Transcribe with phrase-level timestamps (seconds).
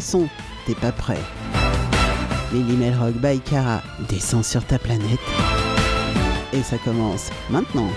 [0.00, 0.28] son.
[0.66, 1.20] T'es pas prêt.
[2.52, 5.20] Lily Melrock by Cara descend sur ta planète.
[6.52, 7.90] Et ça commence maintenant.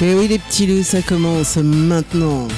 [0.00, 2.48] Et oui les petits loups, ça commence maintenant.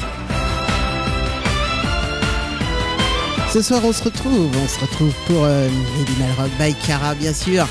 [3.52, 5.68] Ce soir on se retrouve, on se retrouve pour euh,
[5.98, 7.66] Lady Melrock by Cara bien sûr.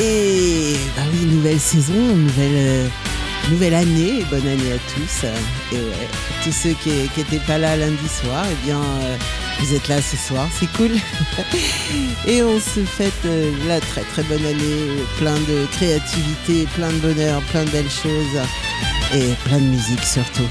[0.00, 2.88] Et bah oui, nouvelle saison, nouvelle, euh,
[3.50, 5.26] nouvelle année, bonne année à tous.
[5.72, 6.08] Et ouais,
[6.42, 9.16] tous ceux qui n'étaient pas là lundi soir, eh bien euh,
[9.60, 10.92] vous êtes là ce soir, c'est cool.
[12.26, 16.98] Et on se fête euh, la très très bonne année, plein de créativité, plein de
[16.98, 18.40] bonheur, plein de belles choses
[19.14, 20.48] et plein de musique surtout.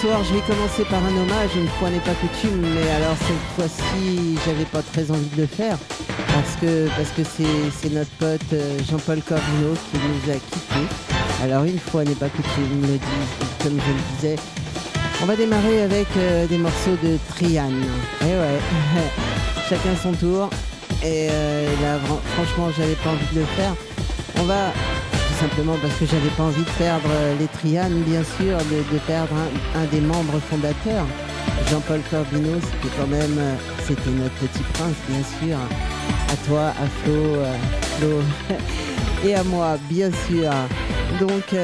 [0.00, 3.54] Soir, je vais commencer par un hommage, une fois n'est pas coutume, mais alors cette
[3.56, 5.76] fois-ci, j'avais pas très envie de le faire,
[6.28, 10.88] parce que parce que c'est notre pote euh, Jean-Paul Corvino qui nous a quittés.
[11.42, 12.98] Alors une fois n'est pas coutume,
[13.62, 14.36] comme je le disais,
[15.22, 17.82] on va démarrer avec euh, des morceaux de Triane.
[18.22, 18.60] Et ouais,
[19.68, 20.50] chacun son tour.
[21.02, 23.74] Et euh, là, fran- franchement, j'avais pas envie de le faire.
[24.38, 24.72] On va
[25.36, 28.98] simplement parce que j'avais pas envie de perdre euh, les Trianes, bien sûr, de, de
[29.06, 29.34] perdre
[29.74, 31.06] un, des membres fondateurs,
[31.70, 33.54] Jean-Paul Corbino, c'était quand même, euh,
[33.86, 35.58] c'était notre petit prince, bien sûr.
[36.32, 37.54] À toi, à Flo, euh,
[37.98, 38.22] Flo
[39.28, 40.50] et à moi, bien sûr.
[41.20, 41.54] Donc,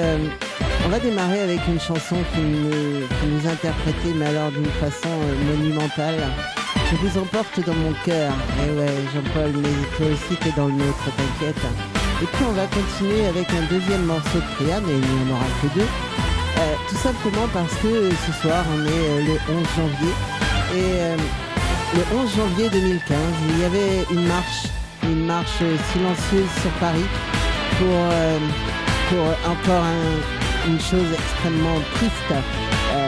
[0.85, 5.11] on va démarrer avec une chanson qui nous, qui nous interprétait, mais alors d'une façon
[5.51, 6.21] monumentale.
[6.91, 8.33] Je vous emporte dans mon cœur.
[8.65, 12.02] Et ouais, Jean-Paul, mais toi aussi t'es dans le nôtre, t'inquiète.
[12.23, 15.35] Et puis on va continuer avec un deuxième morceau de Triade, et il n'y en
[15.35, 15.87] aura que deux.
[16.59, 20.15] Euh, tout simplement parce que euh, ce soir, on est euh, le 11 janvier.
[20.75, 23.17] Et le 11 janvier 2015,
[23.51, 24.63] il y avait une marche,
[25.03, 25.59] une marche
[25.93, 27.05] silencieuse sur Paris
[27.79, 27.99] pour,
[29.11, 32.33] pour encore un- une chose extrêmement triste.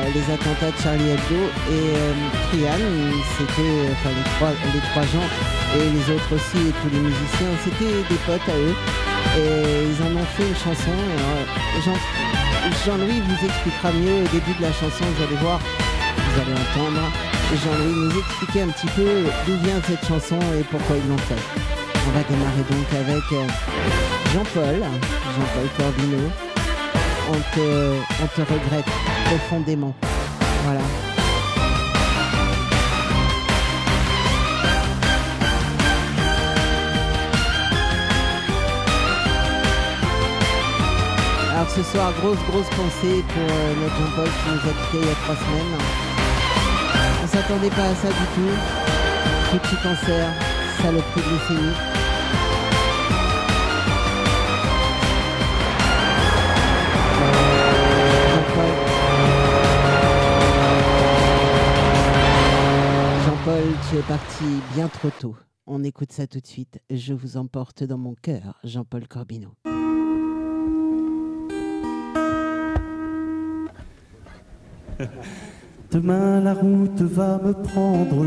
[0.04, 2.12] Euh, les attentats de Charlie Hebdo et euh,
[2.48, 5.28] Triane, c'était euh, enfin les trois les trois gens
[5.76, 8.76] et les autres aussi et tous les musiciens, c'était des potes à eux
[9.38, 10.94] et ils en ont fait une chanson.
[11.84, 11.96] Jean,
[12.86, 17.10] Jean-Louis vous expliquera mieux au début de la chanson, vous allez voir, vous allez entendre.
[17.64, 21.40] Jean-Louis nous expliquer un petit peu d'où vient cette chanson et pourquoi ils l'ont fait.
[22.06, 23.46] On va démarrer donc avec euh,
[24.32, 26.43] Jean-Paul, Jean-Paul Corbino.
[27.26, 28.84] On te, on te regrette
[29.24, 29.94] profondément.
[30.64, 30.80] Voilà.
[41.52, 45.06] Alors ce soir, grosse, grosse pensée pour euh, notre Jean-Paul qui nous a quittés il
[45.06, 45.78] y a trois semaines.
[47.22, 49.58] On s'attendait pas à ça du tout.
[49.58, 50.28] Petit cancer,
[50.82, 51.93] saloperie de
[63.90, 65.36] tu es parti bien trop tôt.
[65.66, 66.80] On écoute ça tout de suite.
[66.90, 69.54] Je vous emporte dans mon cœur, Jean-Paul Corbino.
[75.90, 78.24] Demain la route va me prendre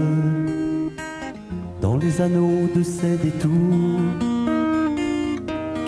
[1.82, 4.02] dans les anneaux de ses détours.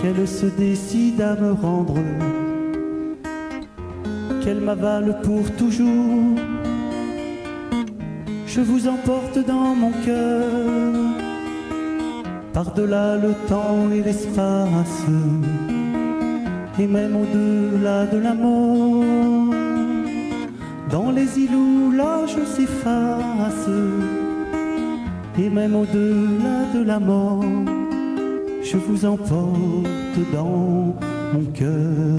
[0.01, 1.99] Qu'elle se décide à me rendre,
[4.41, 6.58] qu'elle m'avale pour toujours.
[8.59, 10.43] Je vous emporte dans mon cœur,
[12.51, 15.05] par-delà le temps et l'espace,
[16.77, 19.53] et même au-delà de la mort
[20.91, 23.69] dans les îles où l'âge s'efface,
[25.41, 27.45] et même au-delà de la mort,
[28.61, 30.97] je vous emporte dans
[31.33, 32.17] mon cœur.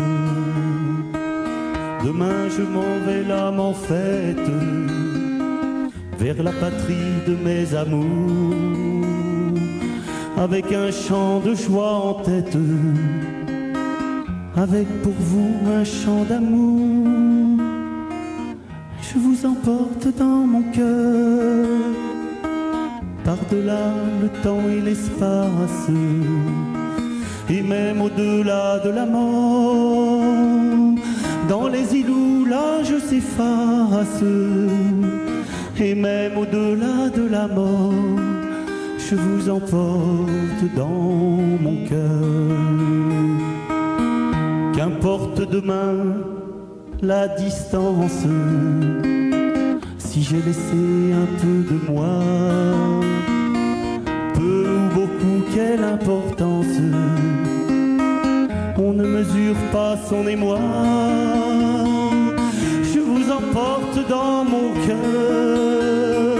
[2.02, 4.50] Demain je m'en vais l'âme en fête,
[6.20, 8.54] vers la patrie de mes amours,
[10.36, 12.58] avec un chant de joie en tête,
[14.54, 17.58] avec pour vous un chant d'amour.
[19.00, 21.66] Je vous emporte dans mon cœur,
[23.24, 25.86] par-delà le temps et l'espace,
[27.48, 30.20] et même au-delà de la mort,
[31.48, 34.22] dans les îles où l'âge s'efface,
[35.80, 37.92] et même au-delà de la mort,
[38.98, 42.20] je vous emporte dans mon cœur.
[44.74, 45.94] Qu'importe demain
[47.02, 48.26] la distance.
[49.98, 52.20] Si j'ai laissé un peu de moi,
[54.34, 56.78] peu ou beaucoup, quelle importance?
[58.76, 60.58] On ne mesure pas son émoi.
[63.50, 66.36] Emporte dans mon cœur,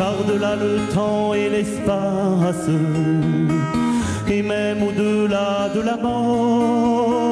[0.00, 2.68] par-delà le temps et l'espace,
[4.28, 7.22] et même au-delà de la mort,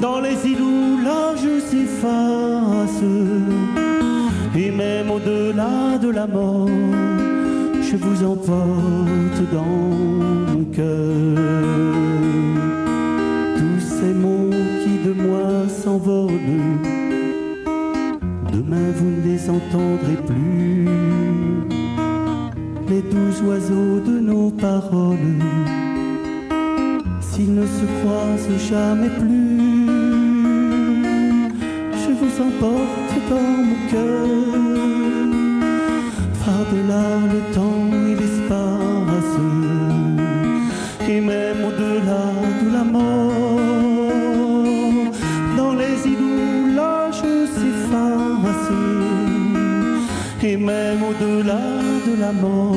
[0.00, 3.02] dans les îles où l'âge s'efface,
[4.56, 6.70] et même au-delà de la mort,
[7.82, 9.76] je vous emporte dans
[10.54, 11.36] mon cœur.
[13.58, 14.50] Tous ces mots
[14.82, 16.91] qui de moi s'envolent,
[18.72, 20.88] vous ne les entendrez plus.
[22.88, 25.38] Les doux oiseaux de nos paroles,
[27.20, 29.86] s'ils ne se croisent jamais plus,
[32.02, 34.28] je vous emporte dans mon cœur,
[36.44, 39.36] par-delà le temps et l'espace,
[41.08, 42.26] et même au-delà
[42.62, 43.31] de la mort,
[50.52, 51.64] et même au-delà
[52.08, 52.74] de la mort,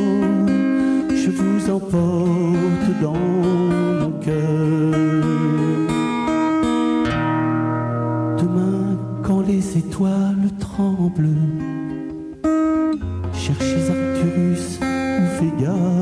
[1.10, 3.24] je vous emporte dans
[4.02, 5.24] mon cœur.
[8.42, 11.44] Demain, quand les étoiles tremblent,
[13.34, 15.95] cherchez Arcturus ou Vega,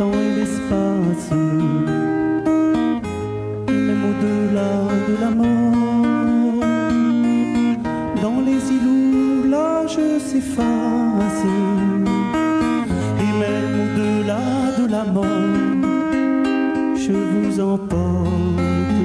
[0.00, 1.30] temps et l'espace,
[3.68, 4.74] même au-delà
[5.08, 6.64] de la mort,
[8.22, 8.62] dans les
[8.92, 8.98] où
[9.52, 11.42] l'âge s'efface,
[13.24, 14.46] et même au-delà
[14.80, 15.58] de la mort,
[17.04, 18.99] je vous emporte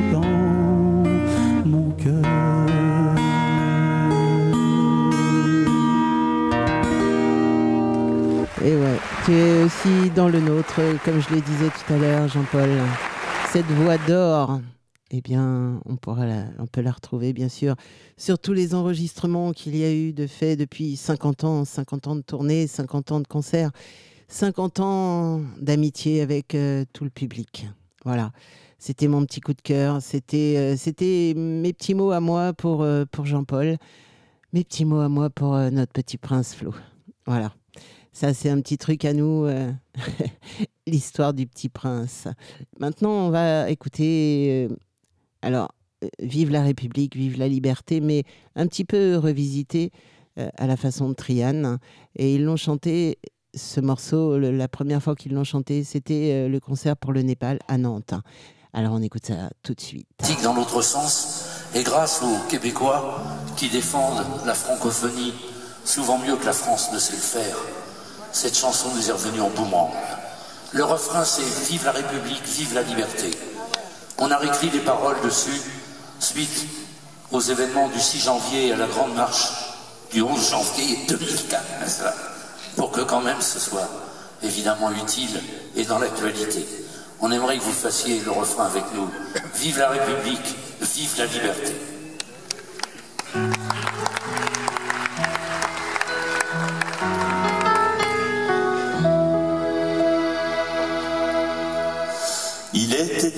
[9.26, 12.70] tu es aussi dans le nôtre, comme je le disais tout à l'heure, Jean-Paul.
[13.52, 14.62] Cette voix d'or,
[15.10, 16.26] eh bien, on, pourra
[16.60, 17.76] on peut la retrouver, bien sûr,
[18.18, 22.16] sur tous les enregistrements qu'il y a eu de fait depuis 50 ans, 50 ans
[22.16, 23.72] de tournée, 50 ans de concerts,
[24.28, 27.68] 50 ans d'amitié avec euh, tout le public.
[28.04, 28.32] Voilà.
[28.78, 30.04] C'était mon petit coup de cœur.
[30.04, 33.78] C'était euh, c'était mes petits mots à moi pour, euh, pour Jean-Paul.
[34.54, 36.76] Mes petits mots à moi pour notre petit prince Flo.
[37.26, 37.52] Voilà.
[38.16, 39.70] Ça, c'est un petit truc à nous, euh,
[40.88, 42.30] l'histoire du petit prince.
[42.80, 44.70] Maintenant, on va écouter.
[44.72, 44.76] euh,
[45.42, 48.24] alors, euh, vive la République, vive la liberté, mais
[48.56, 49.92] un petit peu revisité
[50.58, 51.78] à la façon de Triane.
[52.16, 53.20] Et ils l'ont chanté,
[53.54, 57.78] ce morceau, la première fois qu'ils l'ont chanté, c'était le concert pour le Népal à
[57.78, 58.14] Nantes.
[58.74, 60.08] Alors, on écoute ça tout de suite.
[60.44, 63.22] dans l'autre sens, et grâce aux Québécois
[63.56, 65.34] qui défendent la francophonie
[65.86, 67.56] souvent mieux que la France ne sait le faire,
[68.36, 69.92] cette chanson nous est revenue en boomerang.
[70.74, 73.32] Le refrain c'est Vive la République, vive la liberté.
[74.18, 75.62] On a réécrit les paroles dessus
[76.20, 76.66] suite
[77.32, 79.52] aux événements du 6 janvier à la grande marche
[80.12, 82.14] du 11 janvier 2004, n'est-ce pas
[82.76, 83.88] pour que quand même ce soit
[84.44, 85.42] évidemment utile
[85.78, 86.68] et dans l'actualité.
[87.22, 89.10] On aimerait que vous fassiez le refrain avec nous.
[89.56, 91.74] Vive la République, vive la liberté.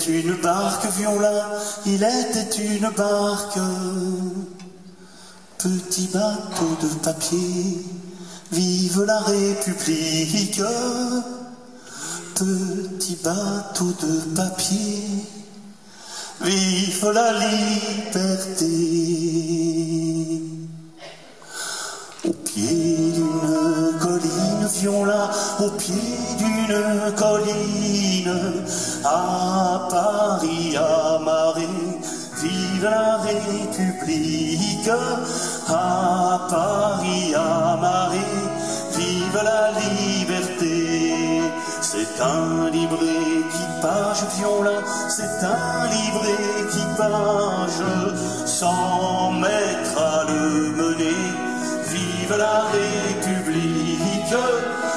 [0.08, 1.50] Une barque viola,
[1.86, 3.60] il était une barque,
[5.58, 7.86] petit bateau de papier,
[8.52, 10.62] vive la République,
[12.36, 15.04] petit bateau de papier,
[16.42, 18.68] vive la liberté.
[22.27, 25.29] Au pied d'une colline viola,
[25.62, 25.93] au pied
[26.38, 28.34] d'une colline,
[29.05, 31.69] à Paris amarré,
[32.41, 34.89] vive la République,
[35.69, 38.27] à Paris amarré,
[38.98, 41.43] vive la liberté.
[41.81, 46.25] C'est un libre équipage viola, c'est un libre
[46.60, 47.84] équipage,
[48.46, 51.26] sans maître à le mener
[52.27, 54.36] vive la République,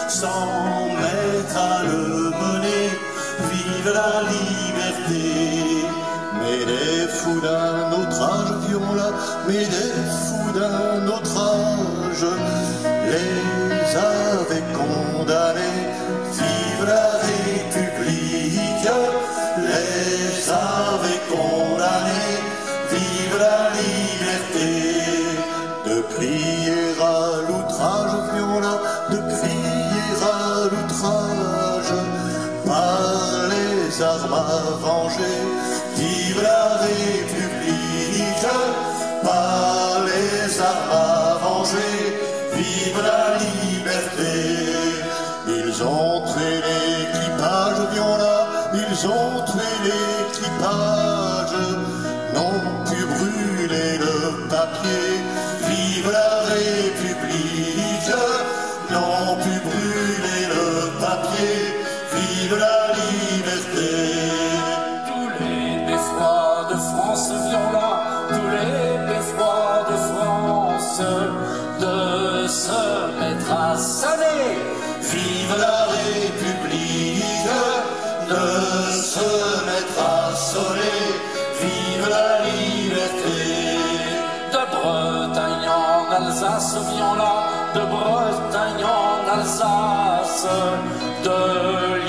[0.09, 2.91] sans mettre à le bonnet,
[3.51, 5.85] vive la liberté.
[6.41, 9.11] Mais les fous d'un autre âge, diront là,
[9.47, 12.27] mais les fous d'un autre âge,
[13.13, 15.89] les avaient condamnés,
[16.33, 17.20] vive la
[34.99, 35.71] venger.
[36.43, 37.20] La République
[78.31, 79.29] de se
[79.69, 81.07] mettre à sonner.
[81.61, 83.41] Vive la liberté.
[84.55, 87.43] De Bretagne en Alsace, violents,
[87.77, 90.47] de Bretagne en Alsace,
[91.25, 92.00] de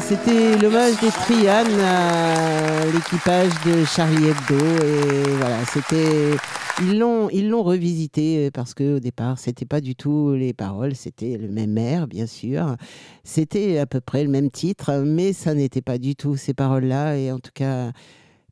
[0.00, 4.64] C'était l'hommage des Trianes à l'équipage de Charlie Hebdo.
[4.84, 6.36] Et voilà, c'était.
[6.80, 10.96] Ils l'ont, ils l'ont revisité parce que au départ, c'était pas du tout les paroles,
[10.96, 12.76] c'était le même air, bien sûr.
[13.22, 17.16] C'était à peu près le même titre, mais ça n'était pas du tout ces paroles-là.
[17.16, 17.92] Et en tout cas,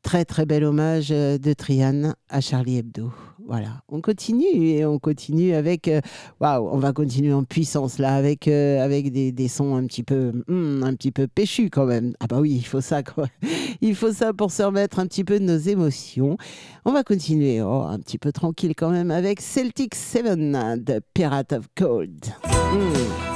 [0.03, 3.11] très très bel hommage euh, de Triane à Charlie Hebdo.
[3.45, 5.89] Voilà, on continue et on continue avec.
[5.89, 6.01] euh,
[6.41, 10.05] Waouh, on va continuer en puissance là, avec, euh, avec des, des sons un petit
[10.05, 12.15] peu, hmm, un petit peu péchus quand même.
[12.21, 13.27] Ah bah oui, il faut ça quoi.
[13.81, 16.37] Il faut ça pour se remettre un petit peu de nos émotions.
[16.85, 20.53] On va continuer, oh, un petit peu tranquille quand même, avec Celtic Seven
[20.85, 22.27] de Pirate of Gold.
[22.45, 23.32] Hmm.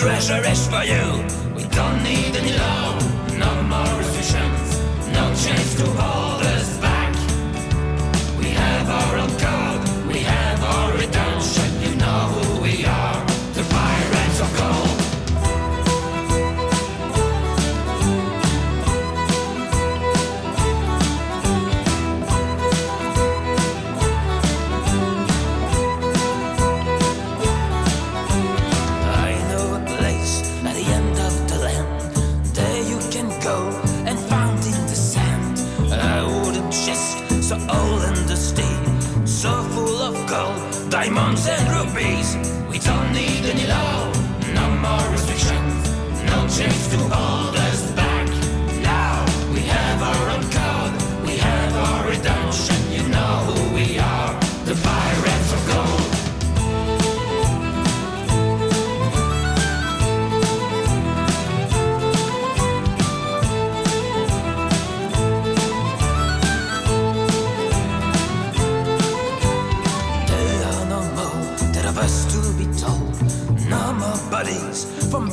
[0.00, 1.04] Treasure is for you.
[1.54, 2.98] We don't need any law,
[3.36, 4.80] no more restrictions,
[5.12, 6.29] no chance to hold
[41.00, 42.19] diamonds and rubies.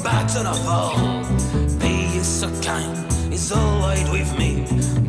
[0.03, 1.23] Bodies from battle of all.
[1.79, 4.65] Be so kind, is alright with me.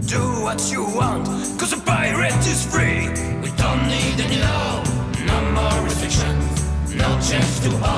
[0.07, 1.27] Do what you want,
[1.59, 3.09] cause a pirate is free.
[3.43, 4.83] We don't need any law,
[5.27, 7.98] no more restrictions, no chance to hold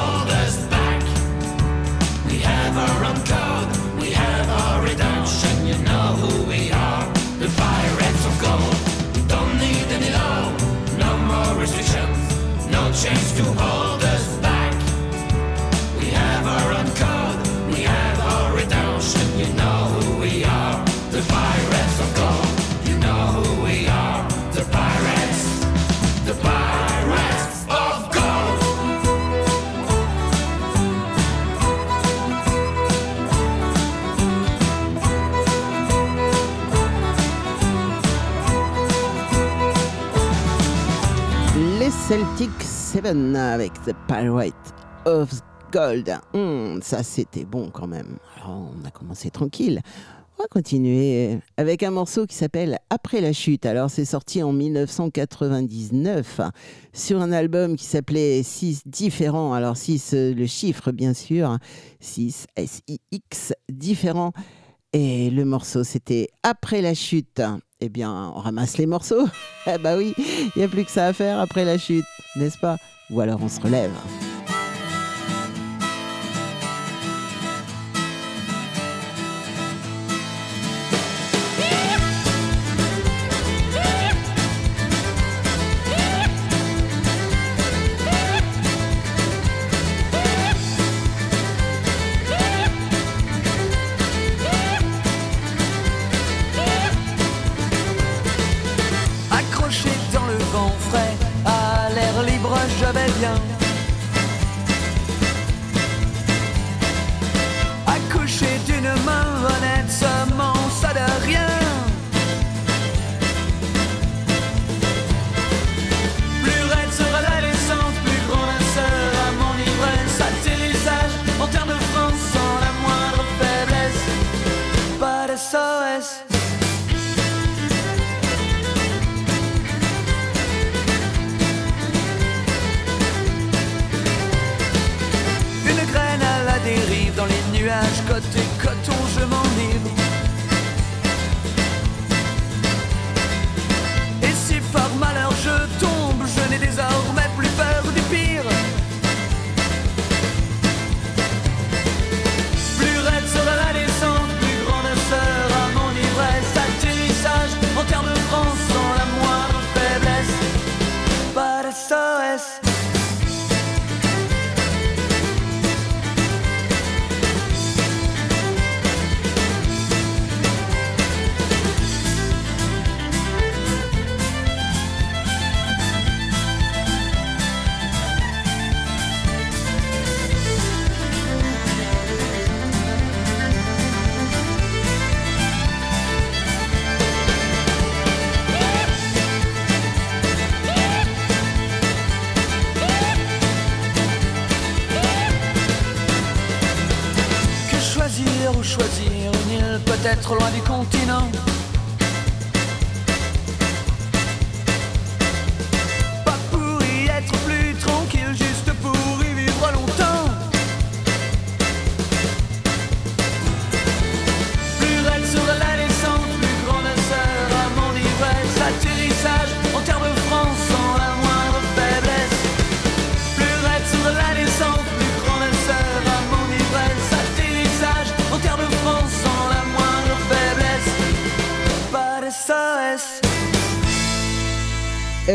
[42.20, 44.74] Celtic Seven avec The Pirate
[45.06, 45.40] of
[45.72, 46.18] Gold.
[46.34, 48.18] Hmm, ça, c'était bon quand même.
[48.36, 49.80] Alors, on a commencé tranquille.
[50.36, 53.64] On va continuer avec un morceau qui s'appelle Après la chute.
[53.64, 56.42] Alors, c'est sorti en 1999
[56.92, 59.54] sur un album qui s'appelait 6 différents.
[59.54, 61.56] Alors, 6, le chiffre, bien sûr.
[62.00, 64.34] 6 S-I-X différents.
[64.92, 67.40] Et le morceau, c'était Après la chute.
[67.80, 69.26] Eh bien, on ramasse les morceaux.
[69.66, 72.04] eh bah oui, il n'y a plus que ça à faire après la chute,
[72.36, 72.76] n'est-ce pas?
[73.10, 73.92] Ou alors on se relève.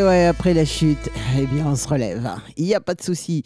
[0.04, 2.30] Après la chute, eh bien, on se relève.
[2.58, 3.44] Il n'y a pas de souci.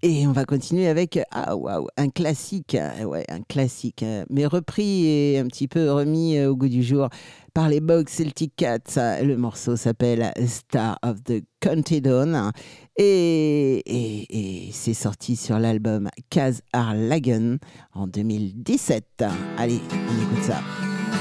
[0.00, 1.56] Et on va continuer avec ah
[1.96, 6.84] un classique, ouais un classique, mais repris et un petit peu remis au goût du
[6.84, 7.08] jour
[7.52, 9.20] par les Bogs Celtic Cats.
[9.20, 12.52] Le morceau s'appelle Star of the County Dawn
[12.96, 19.24] et, et, c'est sorti sur l'album Kaz en 2017.
[19.56, 20.60] Allez, on écoute ça.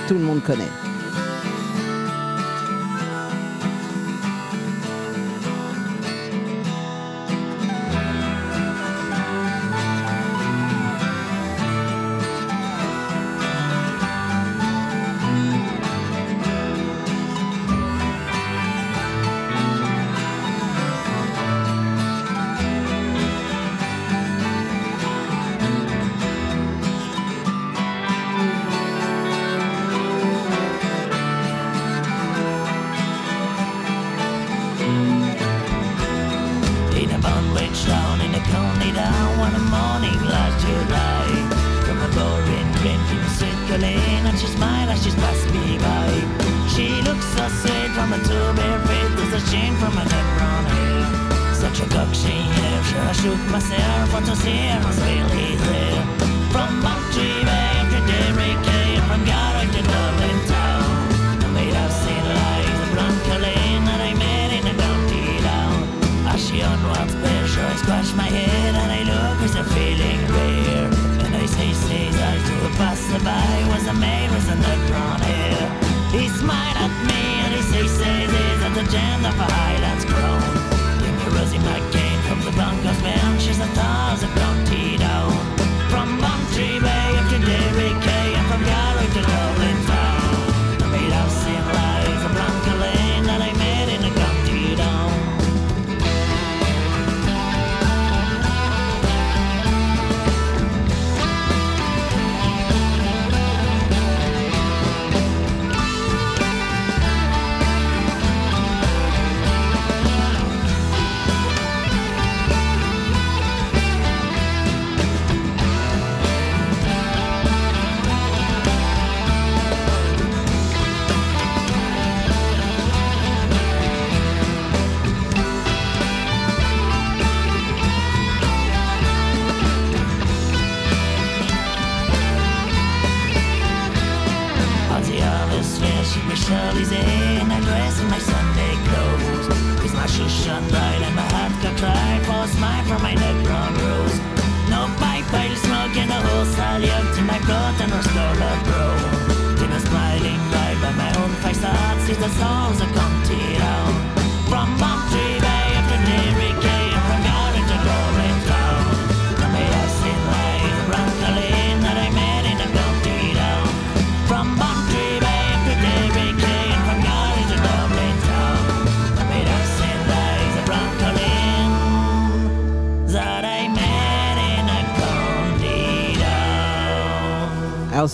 [0.08, 0.87] Tout le monde connaît.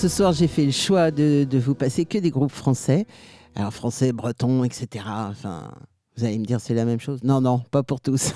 [0.04, 3.06] Ce soir, j'ai fait le choix de, vous passer que des groupes français.
[3.56, 5.06] Alors français, breton, etc.
[5.08, 5.72] Enfin,
[6.18, 7.24] vous allez me dire c'est la même chose.
[7.24, 8.34] Non, non, pas pour tous.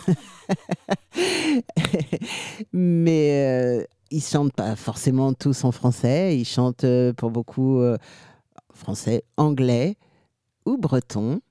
[2.71, 6.37] Mais euh, ils chantent pas forcément tous en français.
[6.39, 7.97] Ils chantent euh, pour beaucoup euh,
[8.73, 9.97] français, anglais
[10.65, 11.41] ou breton.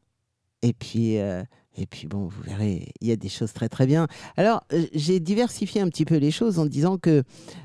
[0.62, 1.42] Et puis, euh,
[1.76, 4.06] et puis bon, vous verrez, il y a des choses très très bien.
[4.36, 7.22] Alors, euh, j'ai diversifié un petit peu les choses en disant que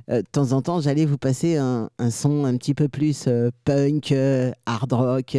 [0.10, 3.50] euh, de temps en temps, j'allais vous passer un, son un petit peu plus euh,
[3.65, 4.13] punk,
[4.65, 5.38] hard rock,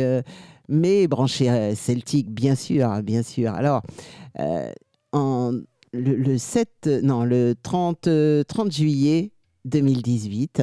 [0.69, 3.53] mais branché celtique, bien sûr, hein, bien sûr.
[3.53, 3.83] Alors,
[5.93, 9.33] le, le 7, non, le 30, euh, 30 juillet
[9.67, 10.63] 2018,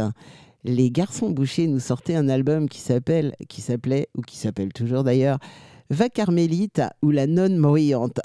[0.63, 5.03] les Garçons Bouchers nous sortaient un album qui s'appelle, qui s'appelait, ou qui s'appelle toujours
[5.03, 5.39] d'ailleurs,
[5.89, 8.19] Va Carmélite ou la nonne morillante.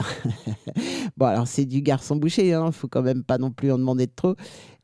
[1.16, 4.06] bon, alors c'est du garçon bouché, hein, faut quand même pas non plus en demander
[4.06, 4.34] de trop.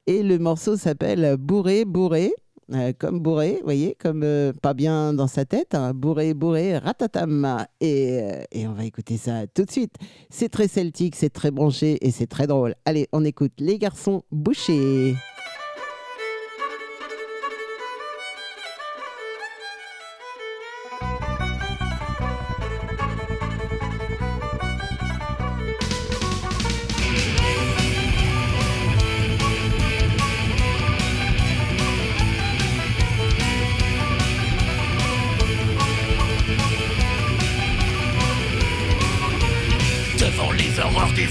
[0.06, 2.32] Et le morceau s'appelle Bourré, bourré,
[2.72, 6.78] euh, comme bourré, vous voyez, comme euh, pas bien dans sa tête, hein, bourré, bourré,
[6.78, 7.66] ratatam.
[7.80, 9.96] Et, euh, et on va écouter ça tout de suite.
[10.30, 12.74] C'est très celtique, c'est très branché et c'est très drôle.
[12.84, 15.14] Allez, on écoute les garçons bouchés.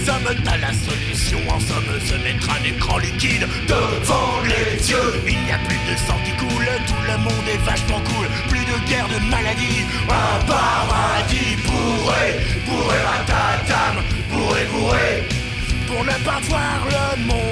[0.07, 1.39] Hommes, t'as la solution.
[1.49, 5.21] En somme, se mettre un écran liquide devant les yeux.
[5.27, 8.27] Il n'y a plus de sang qui coule, tout le monde est vachement cool.
[8.49, 15.23] Plus de guerre, de maladie, un paradis bourré, bourré ratatam, bourré, bourré.
[15.87, 17.49] Pour ne pas voir le monde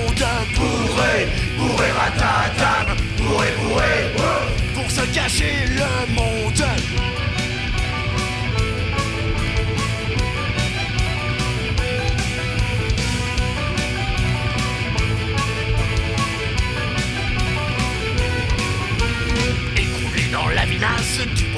[0.55, 3.95] bourré, bourré ratatam, bourré, bourré.
[4.75, 7.16] Pour se cacher le monde.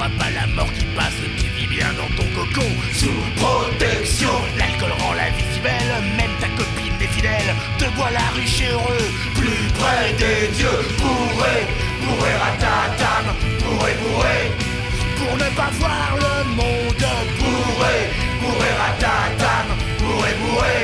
[0.07, 4.31] Pas la mort qui passe, tu vis bien dans ton cocon, sous protection.
[4.57, 8.71] L'alcool rend la vie si belle, même ta copine est fidèle, te voilà riche et
[8.71, 11.67] heureux, plus près des dieux, bourré,
[12.03, 13.25] bourré ratatam,
[13.59, 14.39] bourré, bourré,
[15.17, 17.05] pour ne pas voir le monde,
[17.39, 17.97] bourré,
[18.41, 19.67] bourré ratatam,
[19.99, 20.79] bourré, bourré,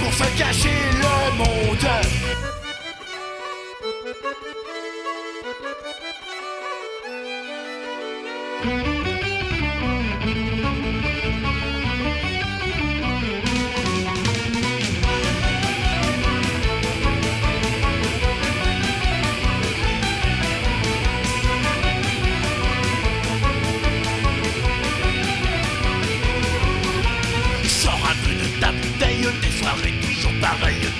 [0.00, 2.51] pour se cacher le monde.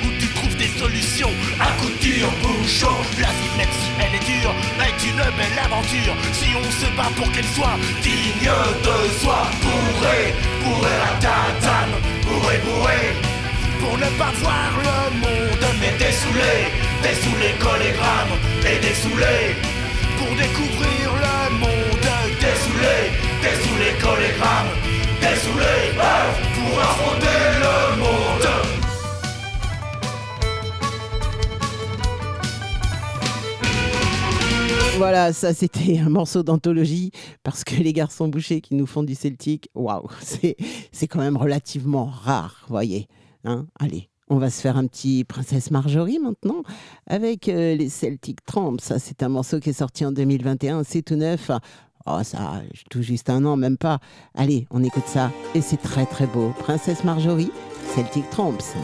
[0.05, 2.97] Où tu trouves des solutions à coup de tire-bouchon.
[3.21, 4.55] La vie, même si elle est dure,
[5.13, 8.51] une belle aventure si on se bat pour qu'elle soit digne
[8.87, 9.41] de soi.
[9.63, 11.95] Bourré, bourré la tatane,
[12.25, 13.01] bourré, bourré.
[13.81, 16.55] Pour ne pas voir le monde, mais dessoulé,
[17.03, 19.57] dessoulé collégramme et dessoulé.
[20.19, 22.09] Pour découvrir le monde,
[22.41, 22.97] dessoulé,
[23.43, 24.73] dessoulé collégramme,
[25.21, 25.75] dessoulé.
[26.55, 28.22] Pour affronter le monde.
[34.99, 37.11] Voilà, ça c'était un morceau d'anthologie
[37.43, 40.09] parce que les garçons bouchés qui nous font du celtique, waouh,
[40.93, 43.09] c'est quand même relativement rare, voyez.
[43.45, 46.63] Hein Allez, on va se faire un petit Princesse Marjorie maintenant
[47.07, 48.81] avec euh, les Celtic Tramps.
[48.81, 51.51] Ça, c'est un morceau qui est sorti en 2021, c'est tout neuf.
[52.07, 53.99] Oh, ça, tout juste un an, même pas.
[54.35, 56.53] Allez, on écoute ça et c'est très très beau.
[56.59, 57.51] Princesse Marjorie,
[57.95, 58.75] Celtic Tramps.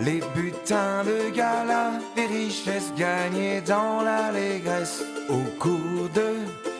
[0.00, 6.36] Les butins de gala, les richesses gagnées dans l'allégresse au cours de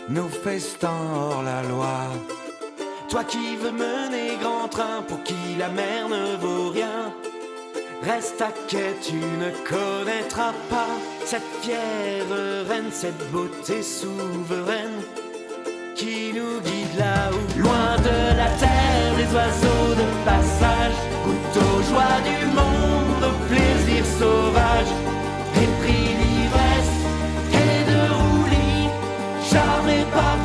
[0.08, 1.98] nos festins hors la loi.
[3.08, 7.12] Toi qui veux mener grand train pour qui la mer ne vaut rien,
[8.02, 10.92] reste à quai, tu ne connaîtras pas
[11.24, 15.02] cette fière reine, cette beauté souveraine
[15.98, 17.60] qui nous guide là-haut.
[17.60, 22.77] Loin de la terre, les oiseaux de passage goûtent aux joies du monde,
[24.04, 24.92] sauvage,
[25.60, 26.98] et pris l'ivresse
[27.52, 28.88] et de roulis,
[29.50, 30.36] charmé par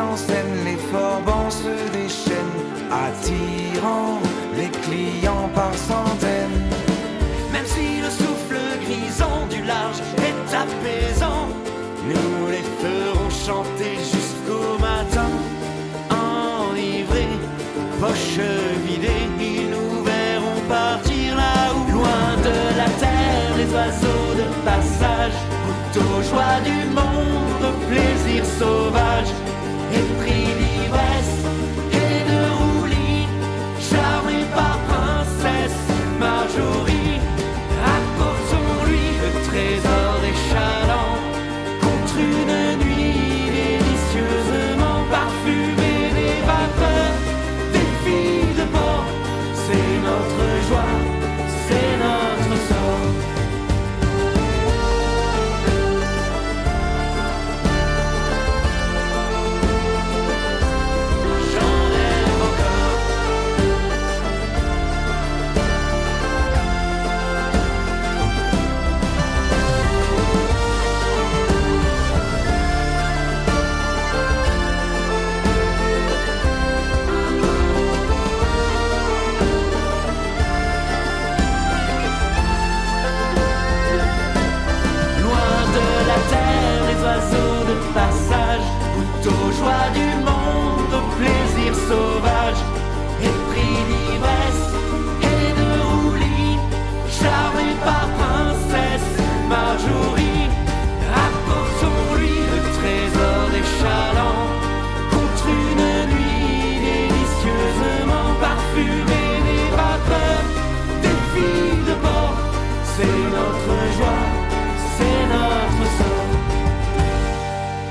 [0.00, 4.18] en scène, les forbans se déchaînent, attirant
[4.56, 6.62] les clients par centaines.
[7.52, 11.48] Même si le souffle grisant du large est apaisant,
[12.04, 15.30] nous les ferons chanter jusqu'au matin.
[16.10, 17.38] Enivrés,
[18.00, 18.40] poche
[18.86, 21.92] vidée, ils nous verront partir là-haut.
[21.92, 29.30] Loin de la terre, les oiseaux de passage goûtent aux joies du monde, plaisir sauvage,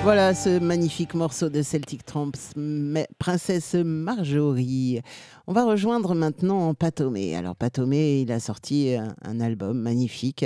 [0.07, 2.53] Voilà ce magnifique morceau de Celtic Tramps,
[3.19, 5.01] Princesse Marjorie.
[5.47, 7.35] On va rejoindre maintenant Patomé.
[7.35, 10.45] Alors Patomé, il a sorti un, un album magnifique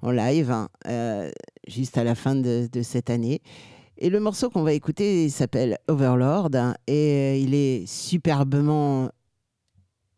[0.00, 1.30] en live, hein, euh,
[1.68, 3.42] juste à la fin de, cette année.
[3.98, 9.10] Et le morceau qu'on va écouter s'appelle Overlord hein, et euh, il est superbement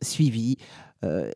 [0.01, 0.55] suivi,
[1.03, 1.29] euh,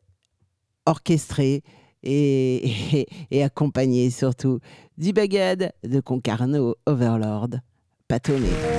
[0.86, 1.64] orchestré
[2.04, 3.08] et,
[3.44, 4.60] accompagné surtout
[4.98, 7.60] du bagad de Concarneau Overlord,
[8.08, 8.79] Patomé.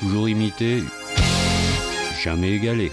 [0.00, 0.82] Toujours imité,
[2.22, 2.92] jamais égalé.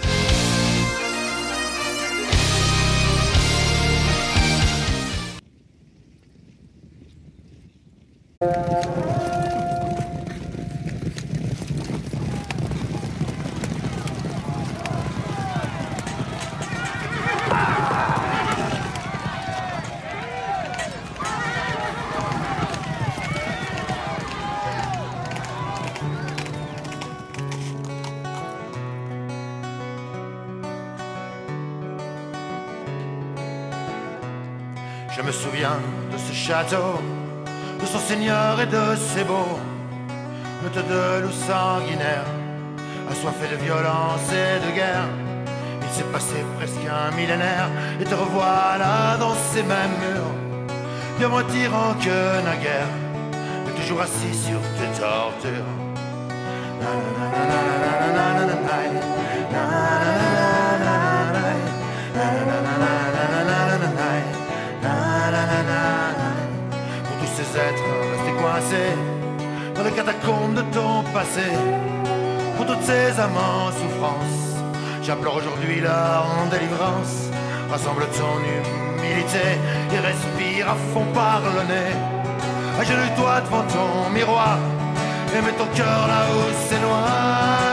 [36.44, 37.00] Château,
[37.80, 39.58] de son seigneur et de ses beaux,
[40.62, 42.32] meute de loups sanguinaires,
[43.10, 45.08] assoiffés de violence et de guerre.
[45.82, 47.70] Il s'est passé presque un millénaire,
[48.02, 50.36] et te revoilà dans ces mêmes murs,
[51.18, 52.92] bien moins tyran que naguère,
[53.66, 55.72] mais toujours assis sur tes tortures.
[67.56, 68.98] Êtres restés coincés
[69.76, 71.50] dans les catacombes de ton passé,
[72.56, 74.62] pour toutes ces âmes en souffrance,
[75.02, 77.30] j'implore aujourd'hui leur délivrance.
[77.72, 78.38] Rassemble ton
[79.00, 79.58] humilité
[79.92, 81.96] et respire à fond par le nez.
[82.80, 84.60] Agenouille-toi devant ton miroir
[85.36, 86.40] et mets ton cœur là où
[86.70, 87.73] c'est noir.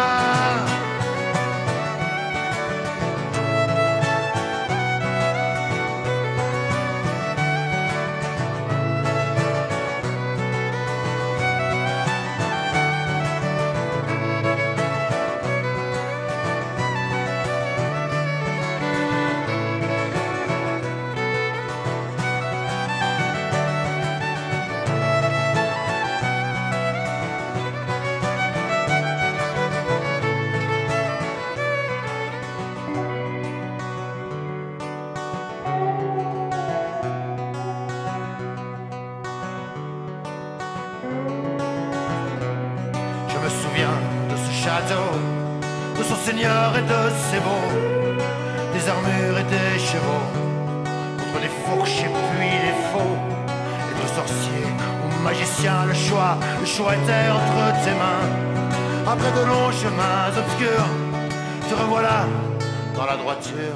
[63.41, 63.70] Dans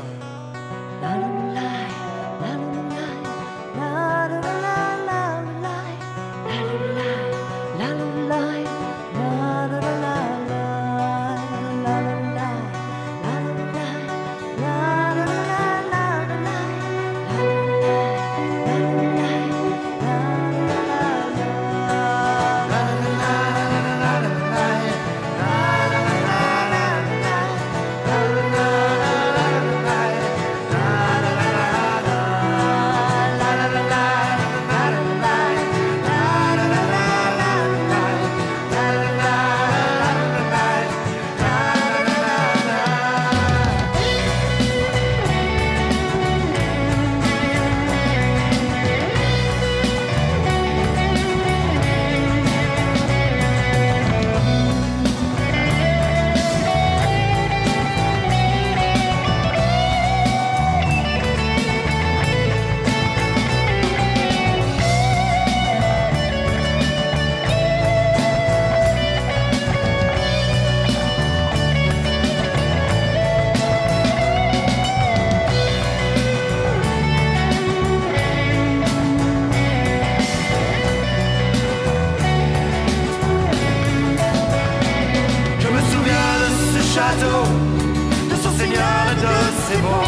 [89.75, 90.05] de ses mots.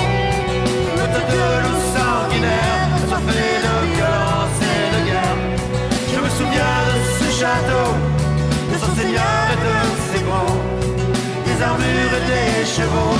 [0.97, 5.39] Le tas de loups sanguinaires, assoiffés de violence et de guerre.
[6.13, 7.89] Je me souviens de ce château,
[8.73, 9.77] de son seigneur et de
[10.13, 10.57] ses mots.
[11.47, 13.19] Des armures et des chevaux,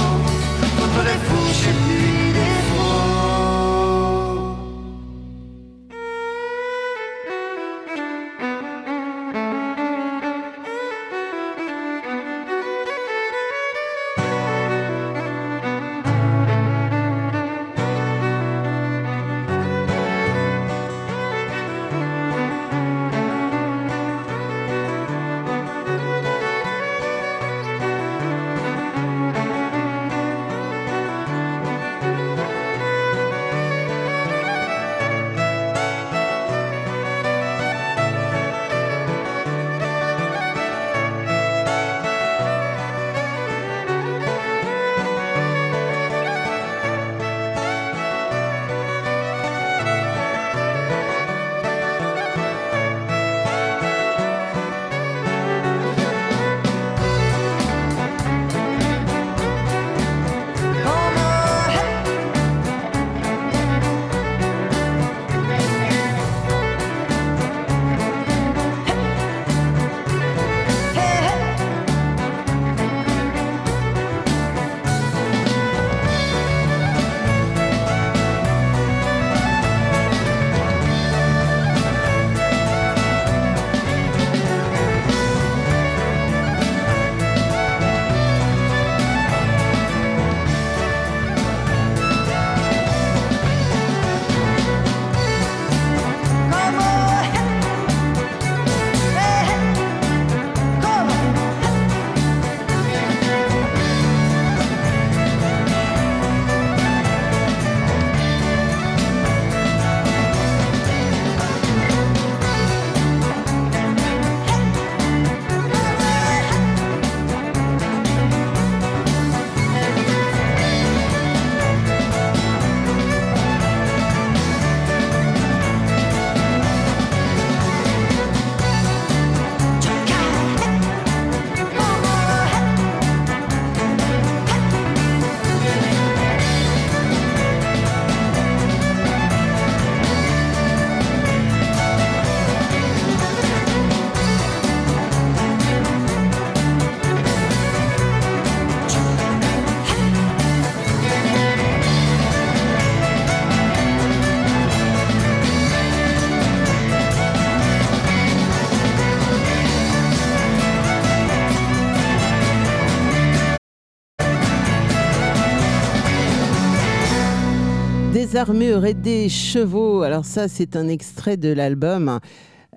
[168.37, 170.03] des armures et des chevaux.
[170.03, 172.21] Alors ça, c'est un extrait de l'album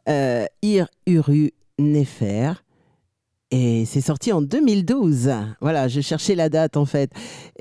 [0.07, 2.53] euh, Ir Uru Nefer.
[3.51, 5.31] Et c'est sorti en 2012.
[5.59, 7.11] Voilà, je cherchais la date en fait.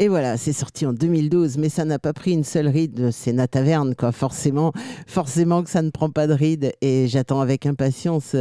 [0.00, 3.10] Et voilà, c'est sorti en 2012, mais ça n'a pas pris une seule ride.
[3.10, 4.12] C'est na taverne, quoi.
[4.12, 4.72] Forcément,
[5.08, 6.72] forcément que ça ne prend pas de ride.
[6.80, 8.36] Et j'attends avec impatience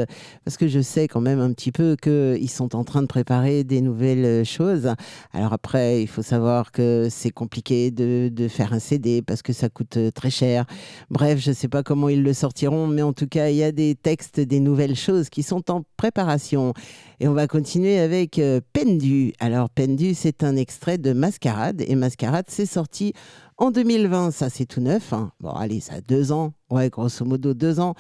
[0.46, 3.64] parce que je sais quand même un petit peu qu'ils sont en train de préparer
[3.64, 4.94] des nouvelles choses.
[5.34, 9.52] Alors après, il faut savoir que c'est compliqué de, de faire un CD parce que
[9.52, 10.68] ça coûte très cher.
[11.10, 13.64] Bref, je ne sais pas comment ils le sortiront, mais en tout cas, il y
[13.64, 16.76] a des textes, des nouvelles choses qui sont en préparation.
[17.20, 19.34] Et on va continuer avec euh, Pendu.
[19.40, 21.84] Alors Pendu, c'est un extrait de Mascarade.
[21.88, 23.14] Et Mascarade, c'est sorti
[23.58, 24.32] en 2020.
[24.32, 25.14] Ça, c'est tout neuf.
[25.14, 25.32] hein.
[25.40, 26.54] Bon, allez, ça a deux ans.
[26.70, 27.94] Ouais, grosso modo, deux ans.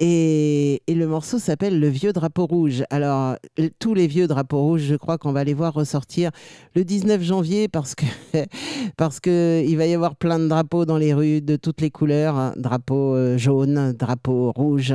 [0.00, 2.82] Et, et le morceau s'appelle Le vieux drapeau rouge.
[2.90, 6.30] Alors, euh, tous les vieux drapeaux rouges, je crois qu'on va les voir ressortir
[6.74, 8.04] le 19 janvier parce que
[8.96, 11.90] parce que il va y avoir plein de drapeaux dans les rues de toutes les
[11.90, 12.36] couleurs.
[12.36, 12.54] hein.
[12.56, 14.94] Drapeau euh, jaune, drapeau rouge,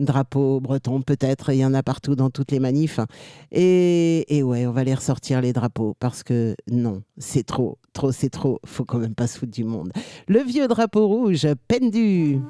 [0.00, 1.50] drapeau breton peut-être.
[1.52, 2.98] Il y en a partout dans toutes les manifs.
[3.52, 8.10] Et, et ouais, on va les ressortir les drapeaux parce que non, c'est trop, trop,
[8.12, 8.60] c'est trop.
[8.66, 9.92] Faut quand même pas se foutre du monde.
[10.28, 12.40] Le vieux drapeau rouge, pendu.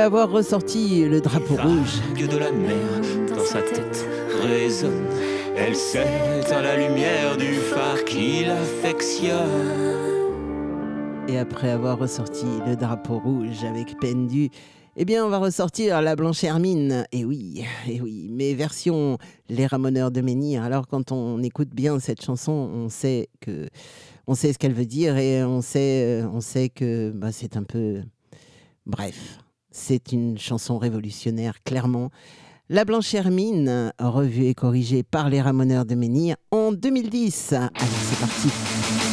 [0.00, 2.00] Après avoir ressorti le drapeau rouge.
[2.16, 2.78] de la mer
[3.28, 4.08] dans sa tête
[4.42, 5.04] résonne.
[5.54, 9.36] Elle s'éteint la lumière du phare qui l'affectionne.
[11.28, 14.48] Et après avoir ressorti le drapeau rouge avec Pendu,
[14.96, 17.04] eh bien, on va ressortir la Blanche Hermine.
[17.12, 19.18] Et oui, et oui, mais version
[19.50, 20.62] Les Ramoneurs de Menhir.
[20.62, 23.68] Alors, quand on écoute bien cette chanson, on sait que,
[24.26, 27.58] on sait ce qu'elle veut dire et on sait, euh, on sait que bah, c'est
[27.58, 28.00] un peu,
[28.86, 29.39] bref,
[29.70, 32.10] c'est une chanson révolutionnaire, clairement.
[32.68, 37.52] La Blanche Hermine, revue et corrigée par les Ramoneurs de Menhir en 2010.
[37.52, 39.09] Allez, c'est parti.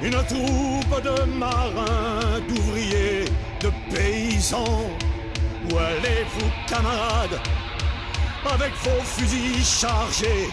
[0.00, 3.24] une troupe de marins, d'ouvriers,
[3.60, 4.86] de paysans.
[5.64, 7.40] Où allez-vous, camarades?
[8.48, 10.48] Avec vos fusils chargés,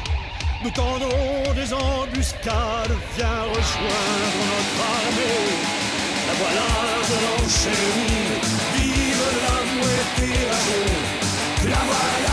[0.63, 2.95] nous tendrons des embuscades.
[3.15, 5.51] Viens rejoindre notre armée.
[6.27, 6.69] La voilà
[7.09, 8.41] de l'enchaînement.
[8.75, 12.32] Vive la mouette et la La voilà.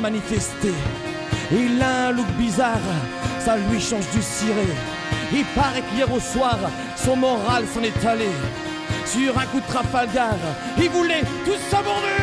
[0.00, 0.74] manifester.
[1.52, 2.88] Il a un look bizarre,
[3.38, 4.66] ça lui change du ciré.
[5.32, 6.58] Il paraît qu'hier au soir,
[6.96, 8.30] son moral s'en est allé.
[9.04, 10.36] Sur un coup de Trafalgar,
[10.78, 12.19] il voulait tout savourer.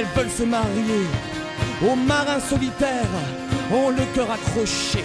[0.00, 1.04] Elles veulent se marier.
[1.86, 3.16] Aux marins solitaires,
[3.72, 5.04] ont le cœur accroché.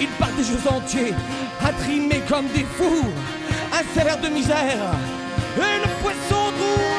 [0.00, 1.14] Ils partent des jours entiers,
[1.64, 3.12] à trimer comme des fous.
[3.72, 4.94] Un salaire de misère,
[5.56, 6.93] et le poisson doux.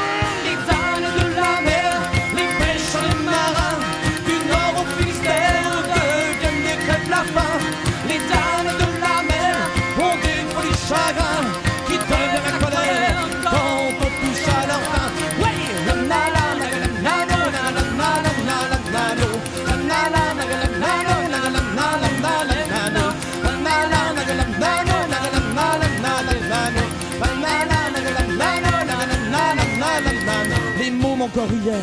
[31.51, 31.81] Hier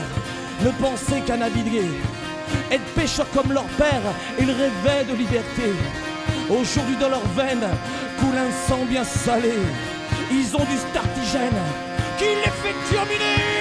[0.64, 1.90] ne pensaient qu'à naviguer,
[2.70, 4.02] être pêcheurs comme leur père,
[4.38, 5.72] ils rêvaient de liberté.
[6.48, 7.68] Aujourd'hui dans leurs veines
[8.18, 9.54] coule un sang bien salé.
[10.30, 11.62] Ils ont du startigène
[12.18, 13.51] qui les fait turbiner.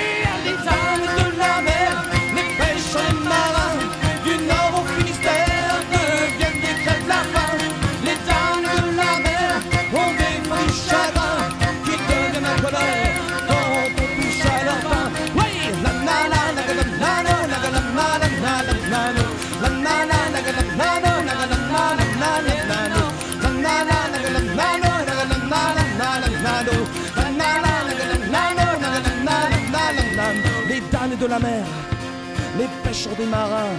[32.91, 33.77] Les pêcheurs des marins,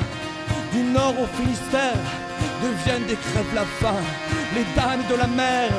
[0.73, 2.01] du nord au Finistère,
[2.63, 4.01] deviennent des crêpes la faim.
[4.55, 5.71] Les damnes de la mer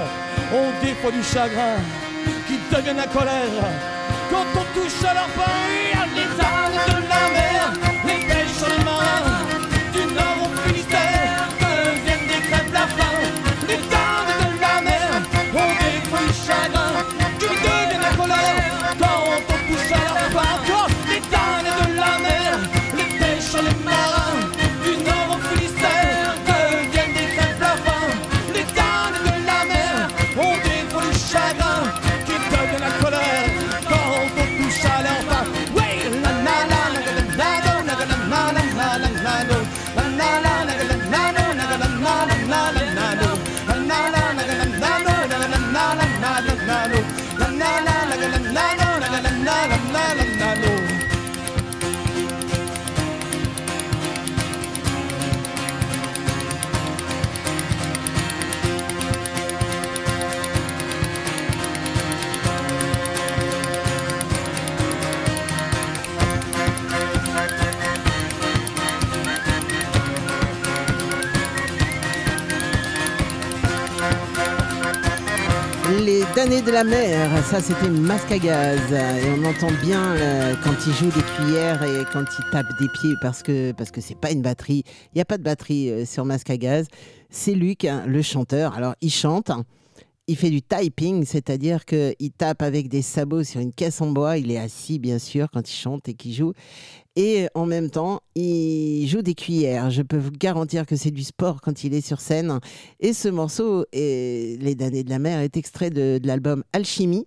[0.54, 1.78] ont des fois du chagrin
[2.48, 3.66] qui deviennent la colère
[4.30, 5.73] quand on touche à leur pain,
[76.44, 78.92] Damnés de la mer, ça c'était masque à gaz.
[78.92, 82.90] Et on entend bien euh, quand il joue des cuillères et quand il tape des
[82.90, 84.84] pieds parce que parce que c'est pas une batterie.
[85.14, 86.88] Il n'y a pas de batterie euh, sur masque à gaz.
[87.30, 88.76] C'est Luc, hein, le chanteur.
[88.76, 89.52] Alors il chante.
[90.28, 94.38] Il fait du typing, c'est-à-dire qu'il tape avec des sabots sur une caisse en bois.
[94.38, 96.54] Il est assis, bien sûr, quand il chante et qu'il joue.
[97.18, 99.92] Et en même temps, il joue des cuillères.
[99.92, 102.58] Je peux vous garantir que c'est du sport quand il est sur scène.
[103.02, 107.26] Et ce morceau, Les damnés de la mer, est extrait de, de l'album Alchimie,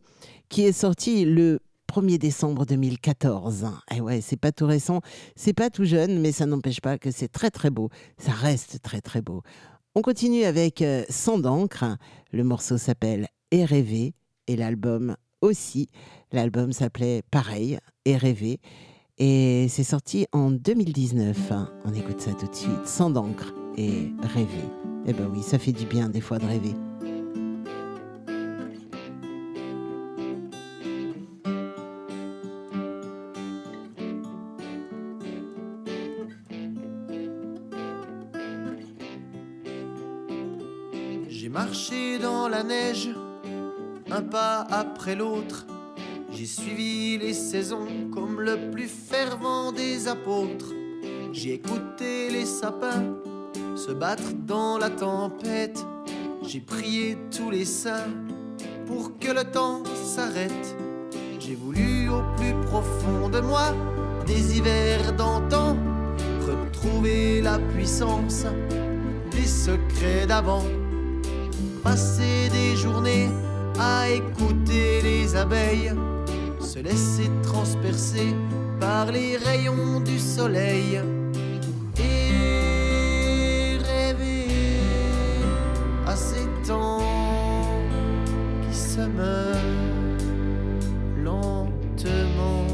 [0.49, 1.61] qui est sorti le
[1.93, 3.67] 1er décembre 2014.
[3.95, 5.03] Et ouais, c'est pas tout récent,
[5.35, 7.91] c'est pas tout jeune, mais ça n'empêche pas que c'est très très beau.
[8.17, 9.43] Ça reste très très beau.
[9.99, 11.87] On continue avec euh, Sang d'encre.
[12.31, 14.13] Le morceau s'appelle Et rêver
[14.47, 15.89] et l'album aussi.
[16.33, 18.61] L'album s'appelait pareil, Et rêver.
[19.17, 21.51] Et c'est sorti en 2019.
[21.87, 22.87] On écoute ça tout de suite.
[22.87, 24.69] Sang d'encre et rêver.
[25.07, 26.75] Eh ben oui, ça fait du bien des fois de rêver.
[42.20, 43.11] Dans la neige,
[44.11, 45.66] un pas après l'autre.
[46.32, 50.72] J'ai suivi les saisons comme le plus fervent des apôtres.
[51.32, 53.05] J'ai écouté les sapins
[53.76, 55.84] se battre dans la tempête.
[56.43, 58.11] J'ai prié tous les saints
[58.87, 60.76] pour que le temps s'arrête.
[61.39, 63.74] J'ai voulu au plus profond de moi
[64.26, 65.76] des hivers d'antan
[66.41, 68.45] retrouver la puissance
[69.30, 70.64] des secrets d'avant.
[71.87, 73.28] Passer des journées
[73.78, 75.93] à écouter les abeilles
[76.59, 78.34] se laisser transpercer
[78.80, 81.01] par les rayons du soleil
[81.97, 84.49] et rêver
[86.09, 86.99] à ces temps
[88.68, 89.57] qui se meurent
[91.22, 92.66] lentement.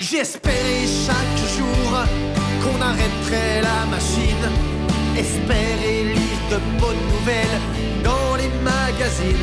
[0.00, 1.90] J'espérais chaque jour
[2.64, 4.71] qu'on arrêterait la machine.
[5.16, 7.60] Espérer lire de bonnes nouvelles
[8.02, 9.36] dans les magazines.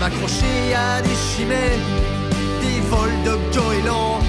[0.00, 1.84] M'accrocher à des chimères,
[2.62, 4.20] des vols de goélands.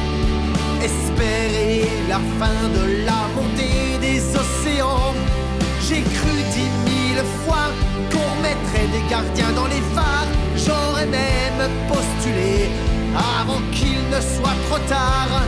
[0.81, 5.13] Espérer la fin de la montée des océans.
[5.87, 7.69] J'ai cru dix mille fois
[8.11, 10.31] qu'on mettrait des gardiens dans les phares.
[10.55, 12.69] J'aurais même postulé
[13.15, 15.43] avant qu'il ne soit trop tard.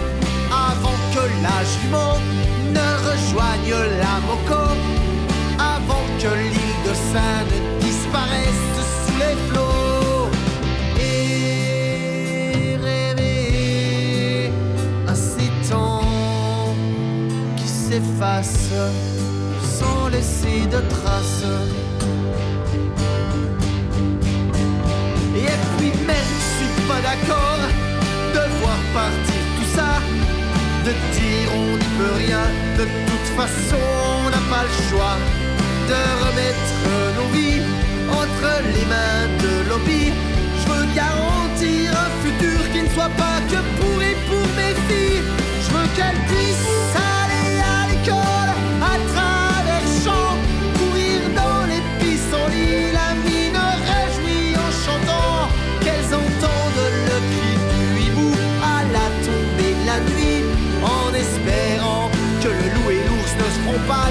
[0.51, 2.17] Avant que la jument
[2.73, 4.63] ne rejoigne la Moco.
[5.59, 8.67] Avant que l'île de Saint ne disparaisse
[9.05, 10.29] sous les flots.
[10.99, 14.51] Et rêver
[15.07, 16.75] à ces temps
[17.57, 18.73] qui s'effacent
[19.79, 21.45] sans laisser de traces.
[25.35, 27.63] Et puis même, je suis pas d'accord
[28.33, 29.91] de voir partir tout ça.
[30.85, 32.45] De dire on n'y peut rien,
[32.77, 33.83] de toute façon
[34.25, 35.17] on n'a pas le choix.
[35.89, 36.71] De remettre
[37.17, 37.63] nos vies
[38.11, 40.13] entre les mains de lobby.
[40.59, 45.23] Je veux garantir un futur qui ne soit pas que pourri pour mes filles.
[45.63, 46.93] Je veux qu'elles puissent
[47.25, 48.51] aller à l'école
[48.93, 50.37] à travers champs,
[50.77, 53.59] courir dans les pissenlits, la mine
[53.89, 55.49] réjouie en chantant.
[55.81, 58.31] Qu'elles entendent le cri du hibou
[58.61, 60.43] à la tombée de la nuit,
[60.83, 62.11] en espérant
[62.43, 64.07] que le loup et l'ours ne seront pas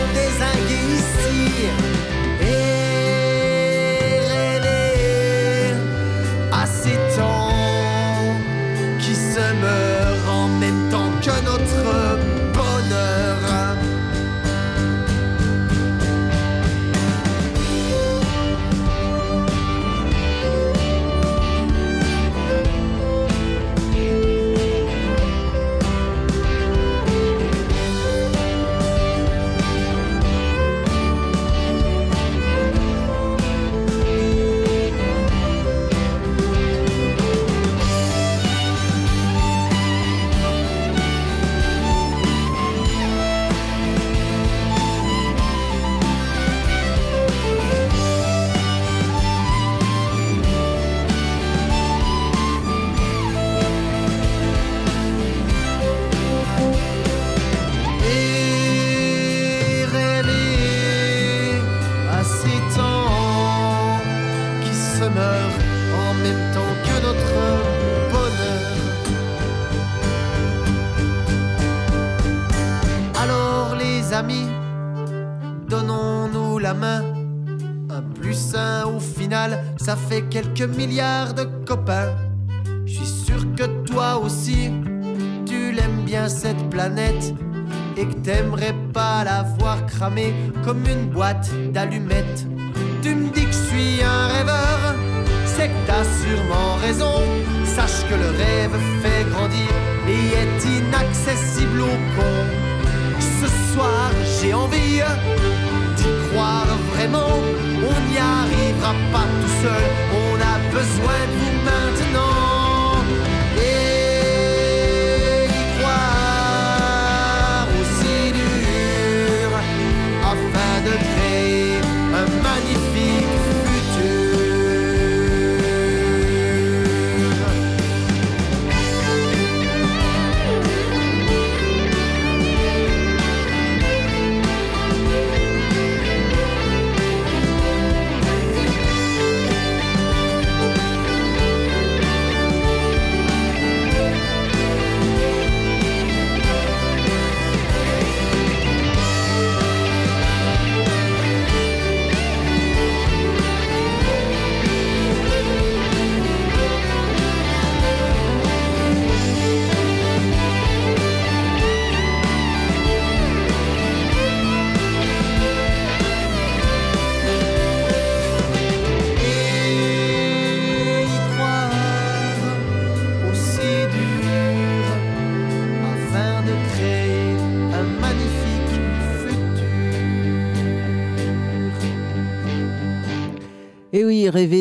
[91.78, 92.17] boîte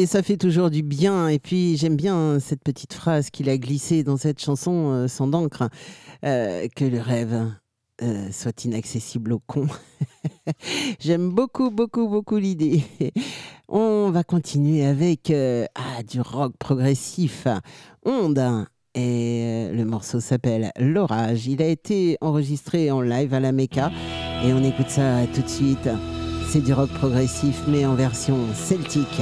[0.08, 1.28] ça fait toujours du bien.
[1.28, 5.28] Et puis, j'aime bien cette petite phrase qu'il a glissée dans cette chanson euh, sans
[5.28, 5.70] d'encre,
[6.26, 7.52] euh, que le rêve
[8.02, 9.68] euh, soit inaccessible au con.
[11.00, 12.84] j'aime beaucoup, beaucoup, beaucoup l'idée.
[13.68, 17.48] On va continuer avec ah, du rock progressif,
[18.06, 18.66] Onde.
[18.96, 21.46] Et le morceau s'appelle L'orage.
[21.46, 23.92] Il a été enregistré en live à la Mecca.
[24.44, 25.90] Et on écoute ça tout de suite.
[26.50, 29.22] C'est du rock progressif, mais en version celtique.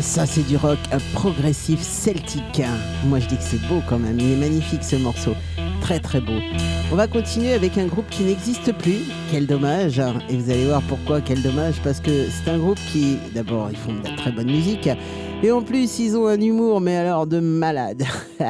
[0.00, 0.78] Ça c'est du rock
[1.12, 2.62] progressif celtique.
[3.06, 5.34] Moi je dis que c'est beau quand même, il est magnifique ce morceau.
[5.80, 6.38] Très très beau.
[6.92, 8.98] On va continuer avec un groupe qui n'existe plus.
[9.30, 10.02] Quel dommage.
[10.28, 11.80] Et vous allez voir pourquoi, quel dommage.
[11.84, 14.88] Parce que c'est un groupe qui, d'abord, ils font de la très bonne musique.
[15.42, 18.02] Et en plus, ils ont un humour, mais alors de malade.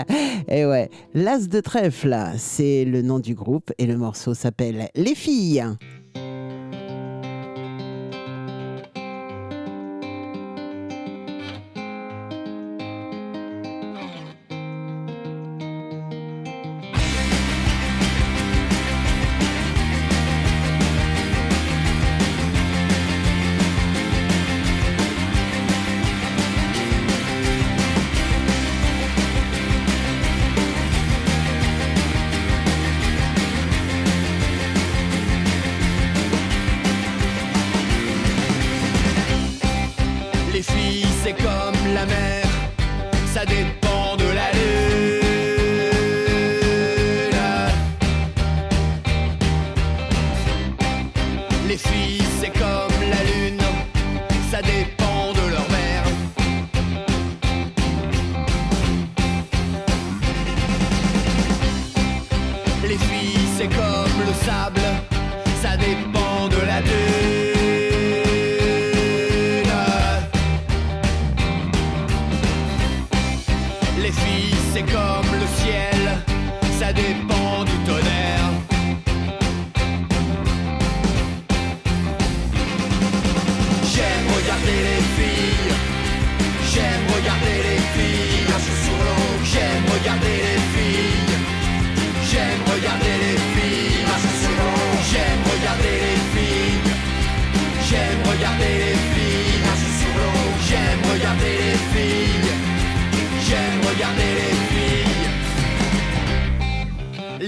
[0.49, 3.71] et ouais, l'As de trèfle, c'est le nom du groupe.
[3.79, 5.65] Et le morceau s'appelle Les filles.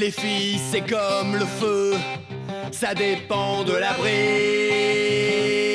[0.02, 1.94] Les filles, c'est comme le feu,
[2.72, 5.71] ça dépend de la brise.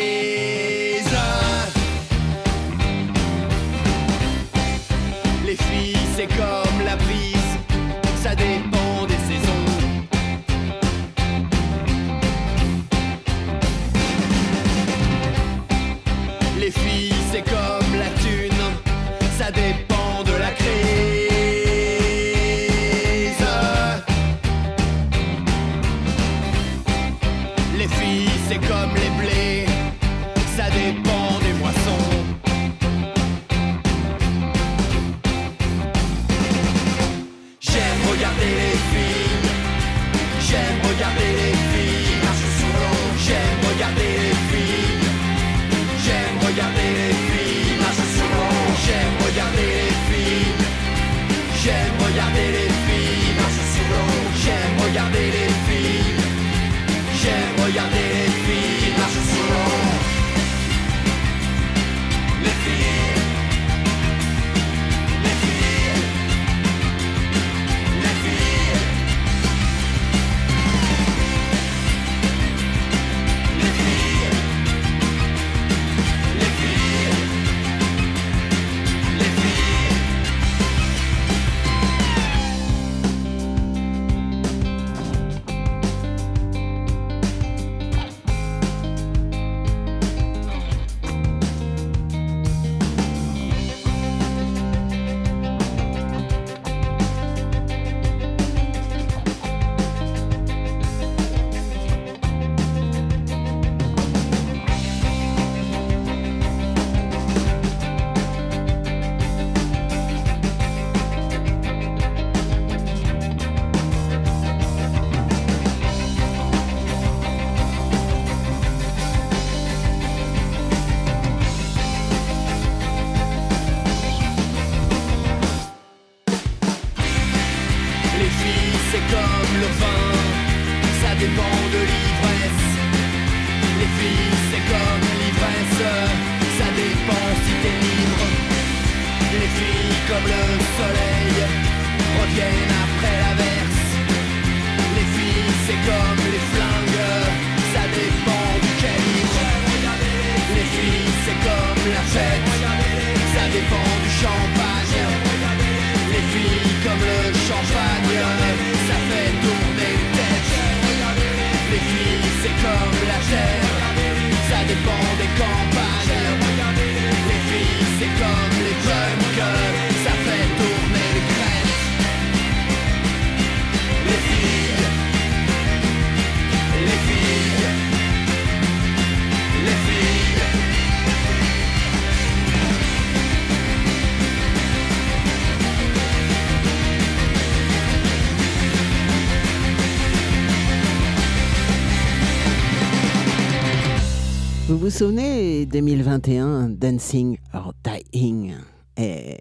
[194.97, 198.55] Souvenez 2021, Dancing or Dying
[198.97, 199.37] et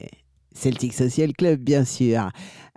[0.52, 2.28] Celtic Social Club, bien sûr.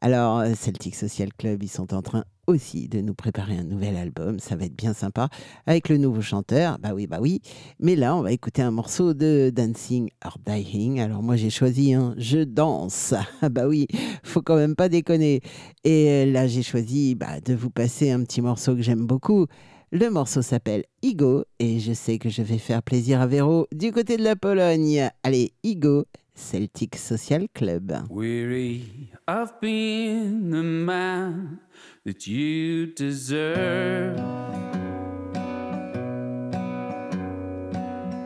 [0.01, 4.39] Alors, Celtic Social Club, ils sont en train aussi de nous préparer un nouvel album.
[4.39, 5.27] Ça va être bien sympa
[5.65, 6.79] avec le nouveau chanteur.
[6.79, 7.41] Bah oui, bah oui.
[7.81, 11.01] Mais là, on va écouter un morceau de Dancing or Dying.
[11.01, 13.13] Alors moi, j'ai choisi un Je danse.
[13.41, 13.87] Ah bah oui,
[14.23, 15.41] faut quand même pas déconner.
[15.83, 19.47] Et là, j'ai choisi bah, de vous passer un petit morceau que j'aime beaucoup.
[19.91, 23.91] Le morceau s'appelle Igo et je sais que je vais faire plaisir à Véro du
[23.91, 25.09] côté de la Pologne.
[25.23, 26.05] Allez, Igo,
[26.35, 27.93] Celtic Social Club.
[28.11, 31.57] Weary of being the man
[32.05, 34.15] that you deserve.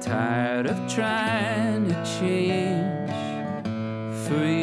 [0.01, 3.09] Tired of trying to change
[4.27, 4.62] for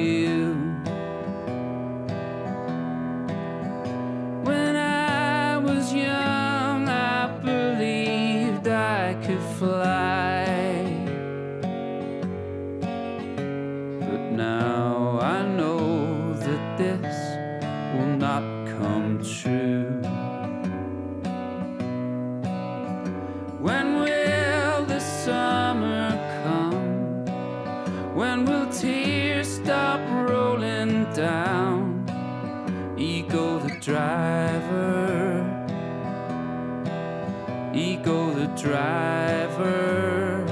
[38.63, 40.45] driver,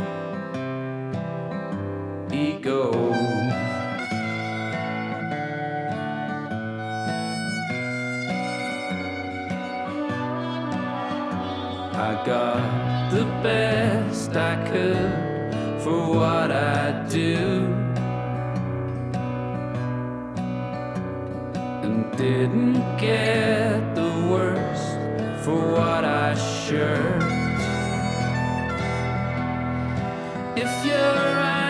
[2.32, 3.12] ego.
[11.93, 17.36] I got the best I could for what I do.
[21.85, 27.38] And didn't get the worst for what I shirked.
[30.60, 31.68] if you're right.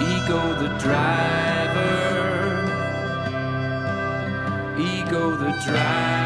[0.02, 1.30] ego the driver
[4.76, 6.19] ego the driver.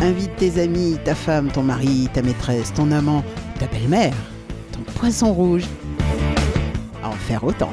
[0.00, 3.22] Invite tes amis, ta femme, ton mari, ta maîtresse, ton amant,
[3.58, 4.14] ta belle-mère,
[4.72, 5.64] ton poisson rouge
[7.02, 7.70] à en faire autant.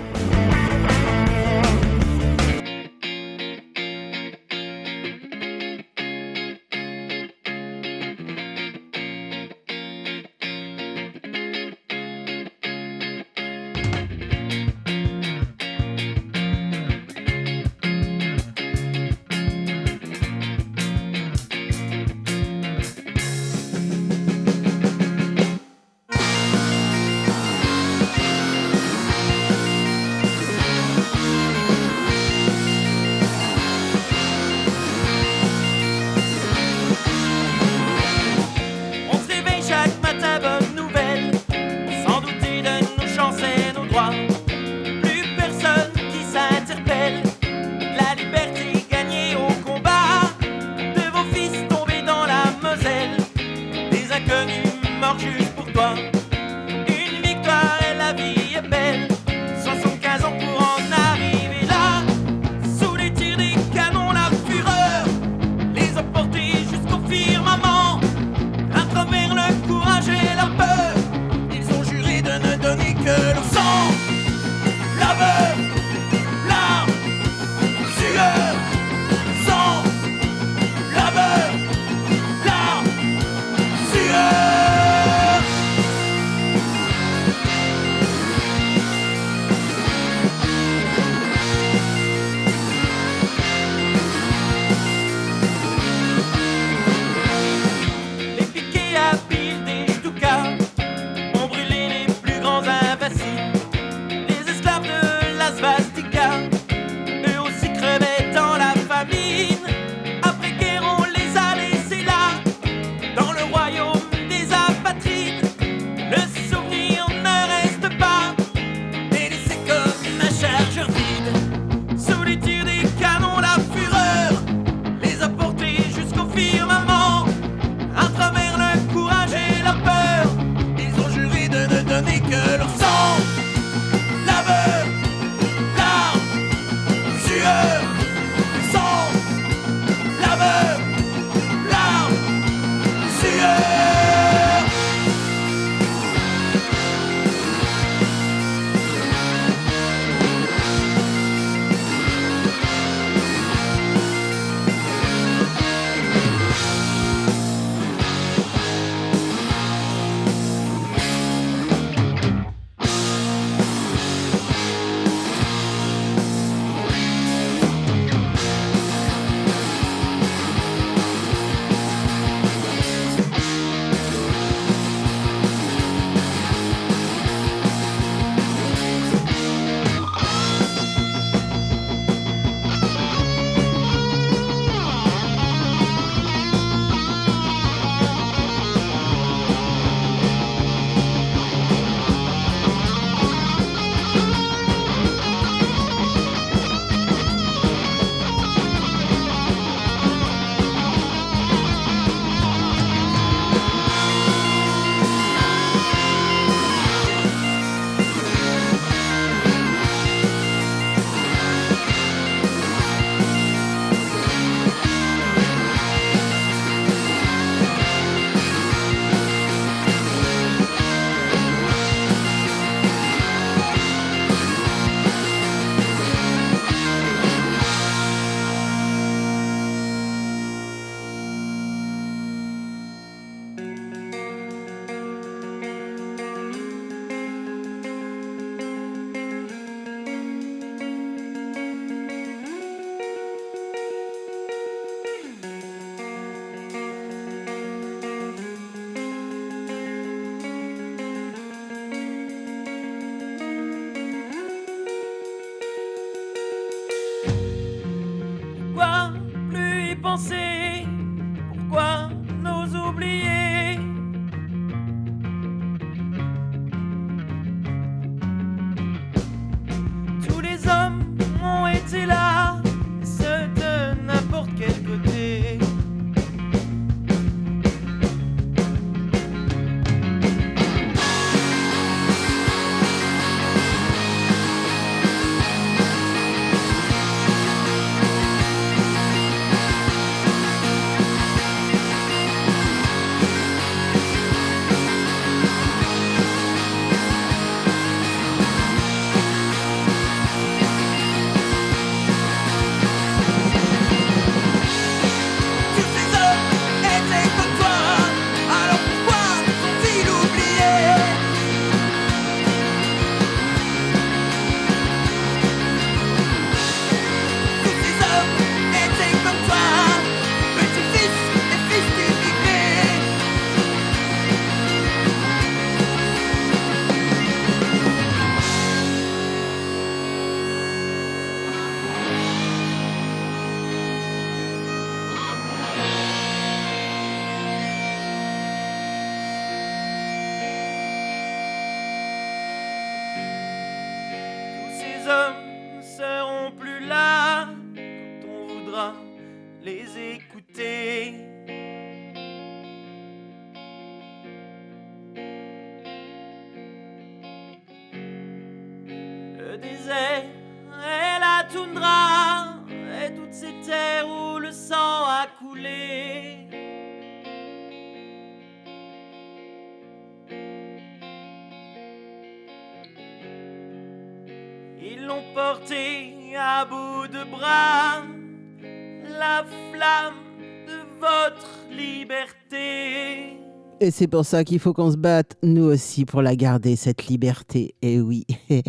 [383.90, 387.08] Et c'est pour ça qu'il faut qu'on se batte, nous aussi, pour la garder, cette
[387.08, 387.74] liberté.
[387.82, 388.24] Et oui.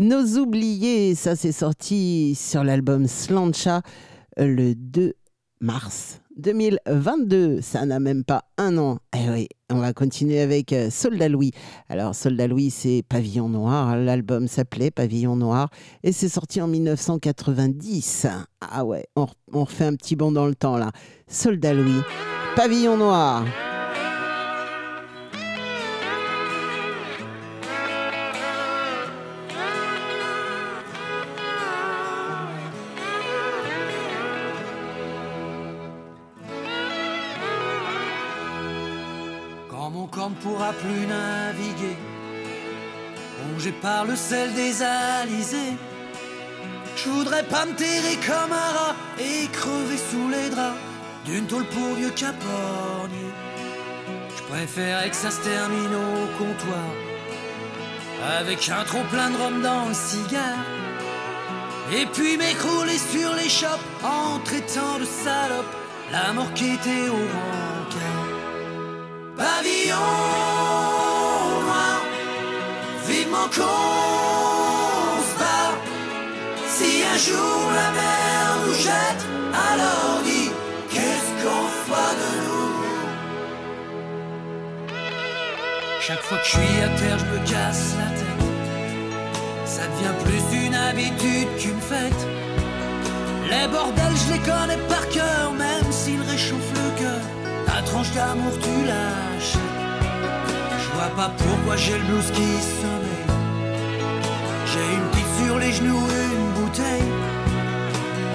[0.00, 3.82] Nos oubliés, ça c'est sorti sur l'album Slancha
[4.40, 5.14] euh, le 2
[5.60, 7.60] mars 2022.
[7.60, 8.98] Ça n'a même pas un an.
[9.16, 11.52] Et oui, on va continuer avec euh, Soldat Louis.
[11.88, 13.96] Alors, Soldat Louis, c'est Pavillon Noir.
[13.96, 15.70] L'album s'appelait Pavillon Noir
[16.02, 18.26] et c'est sorti en 1990.
[18.60, 20.90] Ah ouais, on refait un petit bond dans le temps là.
[21.28, 22.00] Soldat Louis,
[22.56, 23.44] Pavillon Noir.
[40.48, 41.96] Pourra plus naviguer,
[43.42, 45.76] rongé par le sel des alizés,
[46.96, 50.78] je voudrais pas me terrer comme un rat et crever sous les draps
[51.24, 53.30] d'une tôle pour vieux capornier.
[54.36, 56.90] Je préférerais que ça se termine au comptoir,
[58.38, 60.64] avec un trop plein de rhum dans le cigare.
[61.92, 65.72] Et puis m'écrouler sur les chopes en traitant de salope
[66.10, 68.27] la mort qui était au rencard.
[69.38, 69.94] Pavillon
[71.64, 72.02] noir,
[73.06, 75.70] vivement qu'on se bat.
[76.66, 79.24] Si un jour la mer nous jette,
[79.70, 80.50] alors dis
[80.90, 82.74] qu'est-ce qu'on fera de nous?
[86.00, 88.44] Chaque fois que je suis à terre, je me casse la tête.
[89.66, 92.26] Ça devient plus une habitude qu'une fête.
[93.48, 97.37] Les bordels, je les connais par cœur, même s'ils réchauffent le cœur.
[97.90, 99.56] Tranche d'amour, tu lâches.
[100.82, 102.48] Je vois pas pourquoi j'ai le blues qui
[102.80, 103.26] sommeille.
[104.70, 107.12] J'ai une petite sur les genoux, une bouteille.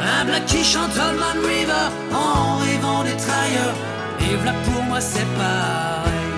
[0.01, 3.77] Un black qui chante Allman River en rêvant des trailleurs.
[4.21, 6.31] Et voilà pour moi, c'est pareil.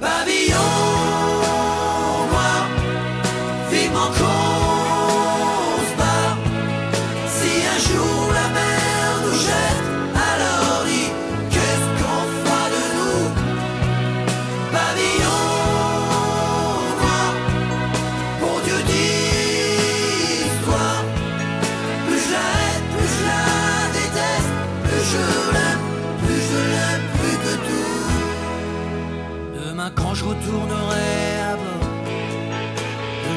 [0.00, 0.97] Pavillon
[30.28, 31.88] retournerai à bord.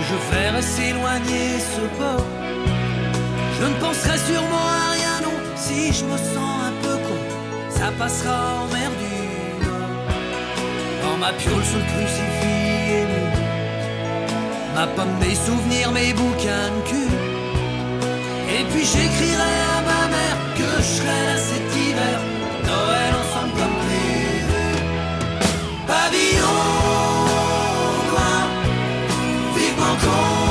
[0.10, 2.28] Je verrai s'éloigner ce port.
[3.58, 7.20] Je ne penserai sûrement à rien, non, si je me sens un peu con.
[7.70, 9.16] Ça passera en mer du
[9.64, 9.92] Nord.
[11.04, 12.62] Dans ma piole sous le crucifix.
[14.76, 17.14] Ma pomme, mes souvenirs, mes bouquins de cul.
[18.56, 22.20] Et puis j'écrirai à ma mère que je serai là cet hiver.
[22.68, 23.14] Noël
[29.92, 30.51] I'll go.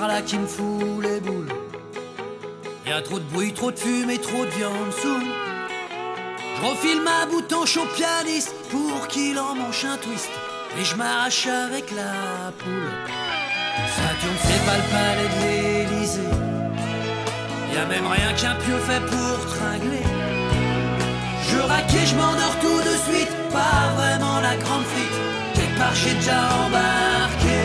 [0.00, 1.52] par là qui me fout les boules.
[2.86, 5.22] Y a trop de bruit, trop de fumée, trop de viande sous.
[6.56, 10.30] Je refile ma bouton chaud pianiste pour qu'il en mange un twist.
[10.78, 12.92] Et je m'arrache avec la poule.
[13.96, 16.34] Saturne, c'est pas le palais de l'Élysée.
[17.72, 20.06] Y a même rien qu'un pieu fait pour tringler.
[21.48, 23.32] Je raquais je m'endors tout de suite.
[23.50, 25.16] Pas vraiment la grande frite.
[25.54, 27.58] Quelque part, j'ai déjà embarqué.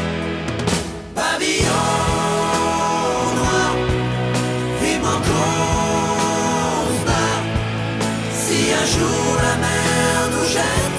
[1.15, 2.00] Pavillon!
[8.81, 10.90] Un jour la mer nous jette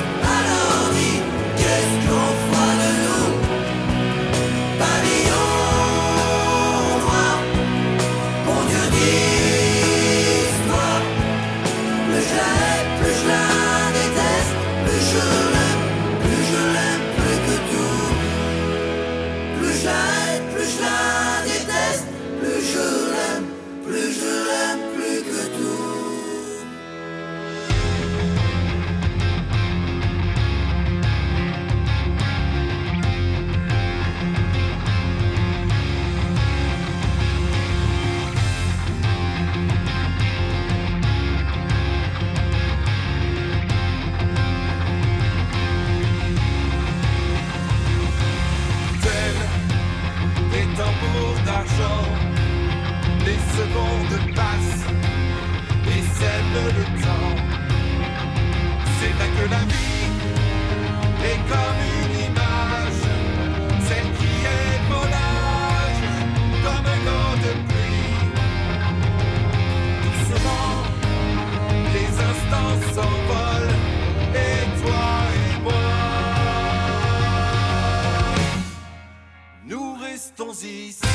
[80.53, 81.12] Allons-y.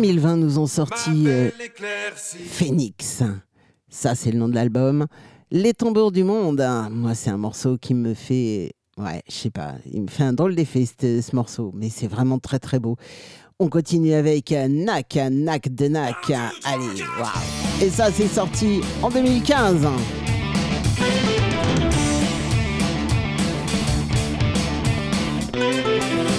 [0.00, 1.48] 2020 nous ont sorti euh.
[2.14, 3.22] Phoenix.
[3.88, 5.06] Ça, c'est le nom de l'album.
[5.50, 6.60] Les tambours du monde.
[6.60, 6.90] hein.
[6.90, 8.72] Moi, c'est un morceau qui me fait.
[8.98, 9.72] Ouais, je sais pas.
[9.90, 11.70] Il me fait un drôle d'effet, ce, ce morceau.
[11.74, 12.96] Mais c'est vraiment très, très beau.
[13.58, 16.30] On continue avec euh, Nak, Nak de Nak.
[16.64, 17.82] Allez, waouh.
[17.82, 19.86] Et ça, c'est sorti en 2015.
[25.54, 26.35] On est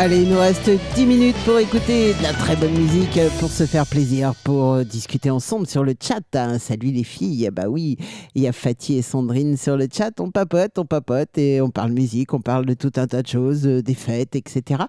[0.00, 3.66] Allez, il nous reste 10 minutes pour écouter de la très bonne musique, pour se
[3.66, 6.20] faire plaisir, pour euh, discuter ensemble sur le chat.
[6.34, 6.60] hein.
[6.60, 7.96] Salut les filles, bah oui,
[8.36, 11.70] il y a Fatih et Sandrine sur le chat, on papote, on papote et on
[11.70, 14.84] parle musique, on parle de tout un tas de choses, euh, des fêtes, etc.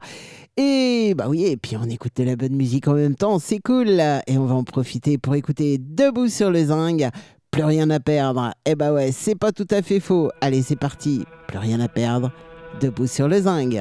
[0.58, 3.60] Et bah oui, et puis on écoute de la bonne musique en même temps, c'est
[3.60, 4.00] cool.
[4.28, 7.02] Et on va en profiter pour écouter Debout sur le zinc,
[7.50, 8.52] plus rien à perdre.
[8.64, 10.30] Eh bah ouais, c'est pas tout à fait faux.
[10.40, 12.32] Allez, c'est parti, plus rien à perdre,
[12.80, 13.76] Debout sur le zinc.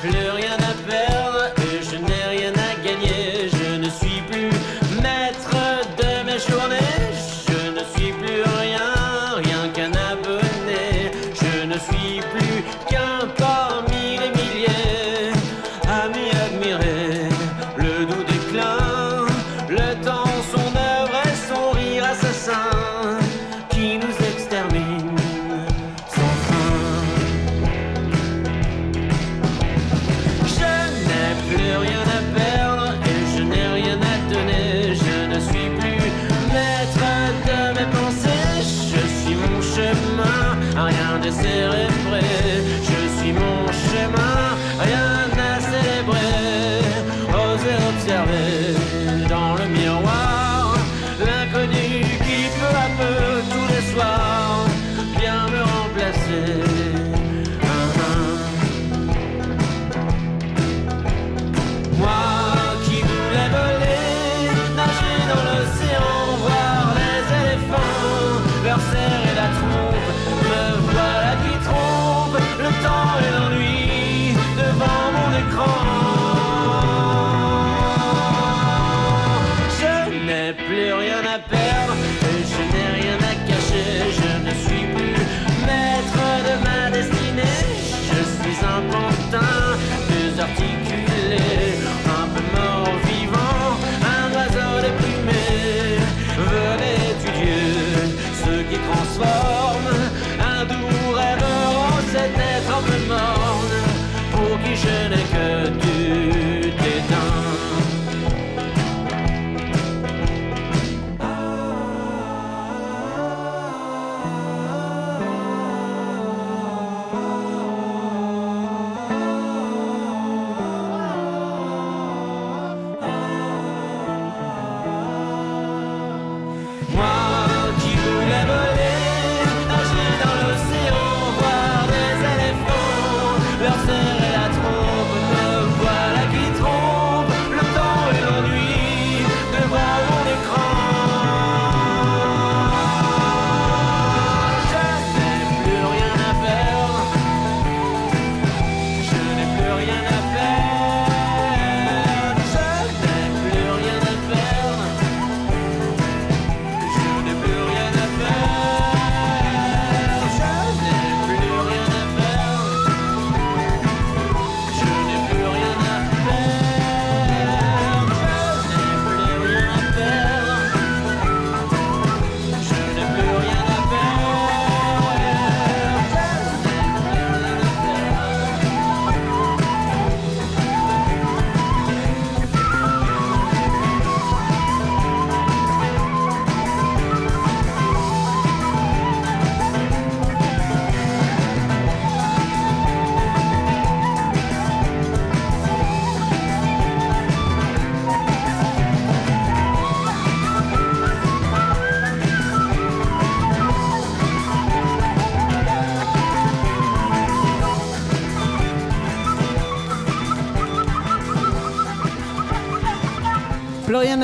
[0.00, 0.57] Plus rien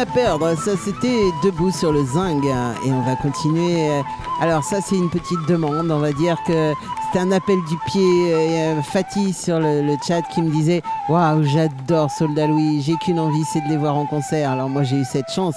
[0.06, 2.44] perdre, ça c'était debout sur le zinc
[2.84, 4.02] et on va continuer.
[4.40, 6.72] Alors ça c'est une petite demande, on va dire que
[7.06, 8.34] c'était un appel du pied.
[8.34, 13.44] euh, Fatih sur le, chat qui me disait waouh j'adore Soldat Louis, j'ai qu'une envie
[13.52, 14.50] c'est de les voir en concert.
[14.50, 15.56] Alors moi j'ai eu cette chance,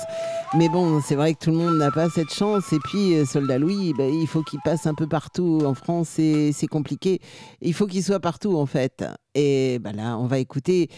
[0.55, 3.25] mais bon c'est vrai que tout le monde n'a pas cette chance et puis euh,
[3.25, 7.19] Soldat Louis ben, il faut qu'il passe un peu partout en France c'est compliqué.
[7.61, 9.03] Il faut qu'il soit partout en fait.
[9.33, 10.89] Et ben là on va écouter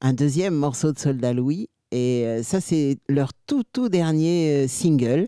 [0.00, 1.68] un deuxième morceau de Soldat Louis.
[1.90, 5.26] Et euh, ça, c'est leur tout, tout dernier euh, single,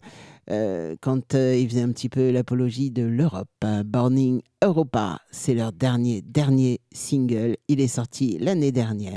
[0.50, 3.48] euh, quand ils faisaient un petit peu l'apologie de l'Europe.
[3.62, 3.82] hein.
[3.84, 7.56] Burning Europa, c'est leur dernier, dernier single.
[7.68, 9.14] Il est sorti l'année dernière.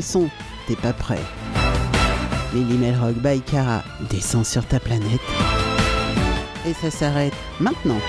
[0.00, 0.28] Son,
[0.66, 1.22] t'es pas prêt.
[2.54, 5.20] Lily Melrock by Cara descend sur ta planète.
[6.66, 8.00] Et ça s'arrête maintenant.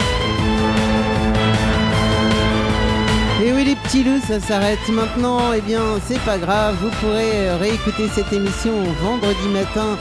[3.43, 5.53] Et oui les petits loups, ça s'arrête maintenant.
[5.55, 9.97] Eh bien, c'est pas grave, vous pourrez euh, réécouter cette émission vendredi matin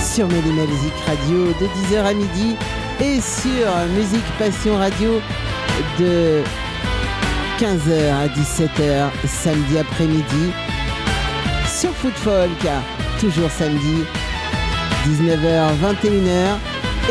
[0.00, 2.56] sur Mélimel Music Radio de 10h à midi
[3.00, 5.20] et sur Musique Passion Radio
[5.98, 6.42] de
[7.58, 10.52] 15h à 17h samedi après-midi
[12.02, 12.68] Foot Folk,
[13.20, 14.02] toujours samedi
[15.06, 16.58] 19h 21h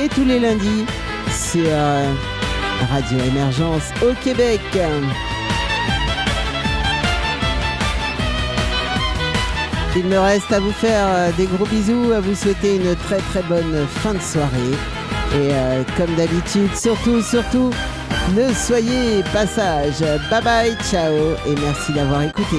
[0.03, 0.85] et tous les lundis
[1.31, 2.11] sur euh,
[2.91, 4.59] Radio Émergence au Québec.
[9.95, 13.19] Il me reste à vous faire euh, des gros bisous, à vous souhaiter une très
[13.19, 14.76] très bonne fin de soirée.
[15.35, 17.69] Et euh, comme d'habitude, surtout, surtout,
[18.35, 20.01] ne soyez pas sages.
[20.30, 21.13] Bye bye, ciao
[21.47, 22.57] et merci d'avoir écouté.